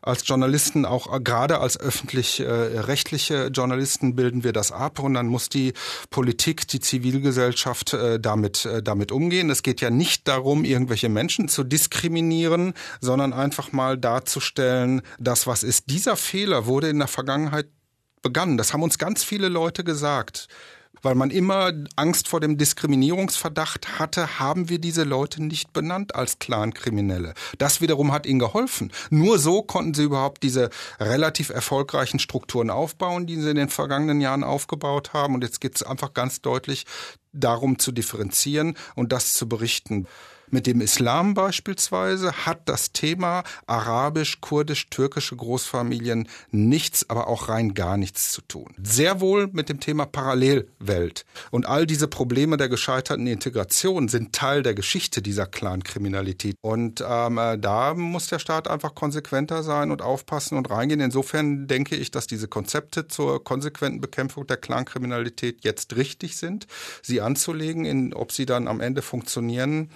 als 0.02 0.28
Journalisten. 0.28 0.84
Auch 0.84 1.12
äh, 1.12 1.20
gerade 1.20 1.58
als 1.58 1.80
öffentlich-rechtliche 1.80 3.46
äh, 3.46 3.48
Journalisten 3.48 4.14
bilden 4.14 4.44
wir 4.44 4.52
das 4.52 4.70
ab. 4.70 4.98
Und 4.98 5.14
dann 5.14 5.26
muss 5.26 5.48
die 5.48 5.72
Politik, 6.10 6.68
die 6.68 6.80
Zivilgesellschaft 6.80 7.94
äh, 7.94 8.20
damit, 8.20 8.66
äh, 8.66 8.82
damit 8.82 9.10
umgehen. 9.10 9.48
Es 9.48 9.62
geht 9.62 9.80
ja 9.80 9.88
nicht 9.88 10.28
darum, 10.28 10.64
irgendwelche 10.64 11.08
Menschen 11.08 11.48
zu 11.48 11.64
diskriminieren, 11.64 12.74
sondern 13.00 13.32
einfach 13.32 13.72
mal 13.72 13.96
darzustellen, 13.96 15.00
das, 15.18 15.46
was 15.46 15.62
ist. 15.62 15.88
Dieser 15.88 16.16
Fehler 16.16 16.66
wurde 16.66 16.90
in 16.90 16.98
der 16.98 17.08
Vergangenheit 17.22 17.68
begann. 18.20 18.56
Das 18.56 18.72
haben 18.72 18.82
uns 18.82 18.98
ganz 18.98 19.22
viele 19.22 19.48
Leute 19.48 19.84
gesagt. 19.84 20.48
Weil 21.00 21.14
man 21.14 21.30
immer 21.30 21.72
Angst 21.96 22.28
vor 22.28 22.38
dem 22.38 22.58
Diskriminierungsverdacht 22.58 23.98
hatte, 23.98 24.38
haben 24.38 24.68
wir 24.68 24.78
diese 24.78 25.04
Leute 25.04 25.42
nicht 25.42 25.72
benannt 25.72 26.14
als 26.14 26.38
Clankriminelle. 26.38 27.34
Das 27.58 27.80
wiederum 27.80 28.12
hat 28.12 28.26
ihnen 28.26 28.38
geholfen. 28.38 28.92
Nur 29.10 29.38
so 29.38 29.62
konnten 29.62 29.94
sie 29.94 30.04
überhaupt 30.04 30.42
diese 30.42 30.70
relativ 31.00 31.48
erfolgreichen 31.48 32.20
Strukturen 32.20 32.70
aufbauen, 32.70 33.26
die 33.26 33.40
sie 33.40 33.50
in 33.50 33.56
den 33.56 33.68
vergangenen 33.68 34.20
Jahren 34.20 34.44
aufgebaut 34.44 35.12
haben. 35.12 35.34
Und 35.34 35.42
jetzt 35.42 35.60
geht 35.60 35.74
es 35.74 35.82
einfach 35.82 36.12
ganz 36.12 36.40
deutlich 36.40 36.84
darum 37.32 37.78
zu 37.78 37.90
differenzieren 37.90 38.76
und 38.94 39.12
das 39.12 39.32
zu 39.32 39.48
berichten. 39.48 40.06
Mit 40.54 40.66
dem 40.66 40.82
Islam 40.82 41.32
beispielsweise 41.32 42.30
hat 42.44 42.68
das 42.68 42.92
Thema 42.92 43.42
arabisch, 43.66 44.42
kurdisch, 44.42 44.90
türkische 44.90 45.34
Großfamilien 45.34 46.28
nichts, 46.50 47.08
aber 47.08 47.26
auch 47.28 47.48
rein 47.48 47.72
gar 47.72 47.96
nichts 47.96 48.32
zu 48.32 48.42
tun. 48.42 48.74
Sehr 48.82 49.22
wohl 49.22 49.48
mit 49.50 49.70
dem 49.70 49.80
Thema 49.80 50.04
Parallelwelt. 50.04 51.24
Und 51.50 51.64
all 51.64 51.86
diese 51.86 52.06
Probleme 52.06 52.58
der 52.58 52.68
gescheiterten 52.68 53.26
Integration 53.26 54.08
sind 54.08 54.34
Teil 54.34 54.62
der 54.62 54.74
Geschichte 54.74 55.22
dieser 55.22 55.46
Clankriminalität. 55.46 56.56
Und 56.60 57.02
ähm, 57.08 57.38
äh, 57.38 57.56
da 57.56 57.94
muss 57.94 58.26
der 58.26 58.38
Staat 58.38 58.68
einfach 58.68 58.94
konsequenter 58.94 59.62
sein 59.62 59.90
und 59.90 60.02
aufpassen 60.02 60.58
und 60.58 60.68
reingehen. 60.68 61.00
Insofern 61.00 61.66
denke 61.66 61.96
ich, 61.96 62.10
dass 62.10 62.26
diese 62.26 62.46
Konzepte 62.46 63.08
zur 63.08 63.42
konsequenten 63.42 64.02
Bekämpfung 64.02 64.46
der 64.46 64.58
Clankriminalität 64.58 65.64
jetzt 65.64 65.96
richtig 65.96 66.36
sind, 66.36 66.66
sie 67.00 67.22
anzulegen. 67.22 67.86
In, 67.86 68.12
ob 68.12 68.32
sie 68.32 68.44
dann 68.44 68.68
am 68.68 68.80
Ende 68.82 69.00
funktionieren, 69.00 69.88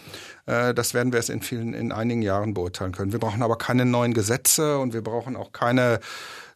das 0.46 0.94
werden 0.94 1.12
wir 1.12 1.18
es 1.18 1.28
in 1.28 1.42
vielen, 1.42 1.74
in 1.74 1.90
einigen 1.90 2.22
Jahren 2.22 2.54
beurteilen 2.54 2.92
können. 2.92 3.12
Wir 3.12 3.18
brauchen 3.18 3.42
aber 3.42 3.58
keine 3.58 3.84
neuen 3.84 4.14
Gesetze 4.14 4.78
und 4.78 4.94
wir 4.94 5.02
brauchen 5.02 5.34
auch 5.36 5.52
keine 5.52 5.98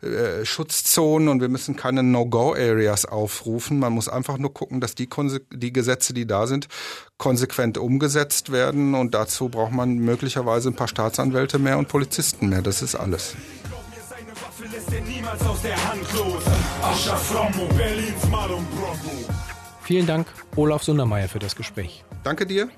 äh, 0.03 0.47
Schutzzonen 0.47 1.29
und 1.29 1.41
wir 1.41 1.49
müssen 1.49 1.77
keine 1.77 2.03
No-Go-Areas 2.03 3.05
aufrufen. 3.05 3.79
Man 3.79 3.93
muss 3.93 4.09
einfach 4.09 4.39
nur 4.39 4.55
gucken, 4.55 4.81
dass 4.81 4.95
die, 4.95 5.09
die 5.53 5.73
Gesetze, 5.73 6.15
die 6.15 6.27
da 6.27 6.47
sind, 6.47 6.69
konsequent 7.19 7.77
umgesetzt 7.77 8.51
werden 8.51 8.95
und 8.95 9.15
dazu 9.15 9.51
braucht 9.51 9.73
man 9.73 9.97
möglicherweise 9.97 10.71
ein 10.71 10.75
paar 10.75 10.89
Staatsanwälte 10.89 11.59
mehr 11.59 11.77
und 11.77 11.89
Polizisten 11.89 12.49
mehr. 12.49 12.63
Das 12.63 12.81
ist 12.81 12.95
alles. 12.95 13.35
Vielen 19.83 20.07
Dank, 20.07 20.27
Olaf 20.57 20.83
Sundermeier, 20.83 21.29
für 21.29 21.41
das 21.41 21.57
Gespräch. 21.57 22.05
Danke 22.23 22.47
dir. 22.47 22.71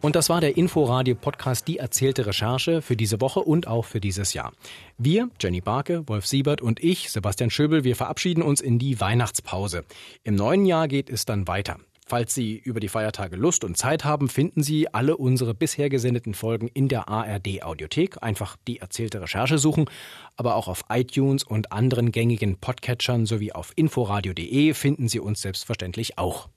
Und 0.00 0.14
das 0.14 0.28
war 0.28 0.40
der 0.40 0.56
Inforadio-Podcast 0.56 1.66
Die 1.66 1.78
erzählte 1.78 2.26
Recherche 2.26 2.82
für 2.82 2.96
diese 2.96 3.20
Woche 3.20 3.40
und 3.40 3.66
auch 3.66 3.84
für 3.84 4.00
dieses 4.00 4.32
Jahr. 4.32 4.52
Wir, 4.96 5.28
Jenny 5.40 5.60
Barke, 5.60 6.06
Wolf 6.06 6.26
Siebert 6.26 6.62
und 6.62 6.82
ich, 6.82 7.10
Sebastian 7.10 7.50
Schöbel, 7.50 7.82
wir 7.82 7.96
verabschieden 7.96 8.42
uns 8.42 8.60
in 8.60 8.78
die 8.78 9.00
Weihnachtspause. 9.00 9.84
Im 10.22 10.36
neuen 10.36 10.66
Jahr 10.66 10.86
geht 10.86 11.10
es 11.10 11.24
dann 11.24 11.48
weiter. 11.48 11.78
Falls 12.06 12.32
Sie 12.32 12.56
über 12.56 12.80
die 12.80 12.88
Feiertage 12.88 13.36
Lust 13.36 13.64
und 13.64 13.76
Zeit 13.76 14.04
haben, 14.04 14.30
finden 14.30 14.62
Sie 14.62 14.94
alle 14.94 15.16
unsere 15.18 15.52
bisher 15.52 15.90
gesendeten 15.90 16.32
Folgen 16.32 16.68
in 16.68 16.88
der 16.88 17.08
ARD 17.08 17.62
Audiothek. 17.62 18.22
Einfach 18.22 18.56
die 18.66 18.78
erzählte 18.78 19.20
Recherche 19.20 19.58
suchen, 19.58 19.90
aber 20.36 20.54
auch 20.54 20.68
auf 20.68 20.84
iTunes 20.88 21.44
und 21.44 21.70
anderen 21.70 22.10
gängigen 22.10 22.56
Podcatchern 22.56 23.26
sowie 23.26 23.52
auf 23.52 23.72
inforadio.de 23.76 24.72
finden 24.72 25.08
Sie 25.08 25.20
uns 25.20 25.42
selbstverständlich 25.42 26.16
auch. 26.16 26.48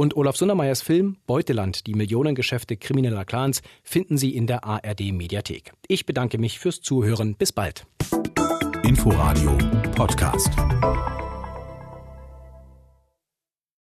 Und 0.00 0.16
Olaf 0.16 0.34
Sundermeyers 0.34 0.80
Film 0.80 1.18
Beuteland, 1.26 1.86
die 1.86 1.92
Millionengeschäfte 1.92 2.78
krimineller 2.78 3.26
Clans, 3.26 3.60
finden 3.82 4.16
Sie 4.16 4.34
in 4.34 4.46
der 4.46 4.64
ARD 4.64 5.12
Mediathek. 5.12 5.74
Ich 5.88 6.06
bedanke 6.06 6.38
mich 6.38 6.58
fürs 6.58 6.80
Zuhören. 6.80 7.34
Bis 7.34 7.52
bald. 7.52 7.84
Inforadio 8.82 9.58
Podcast. 9.94 10.56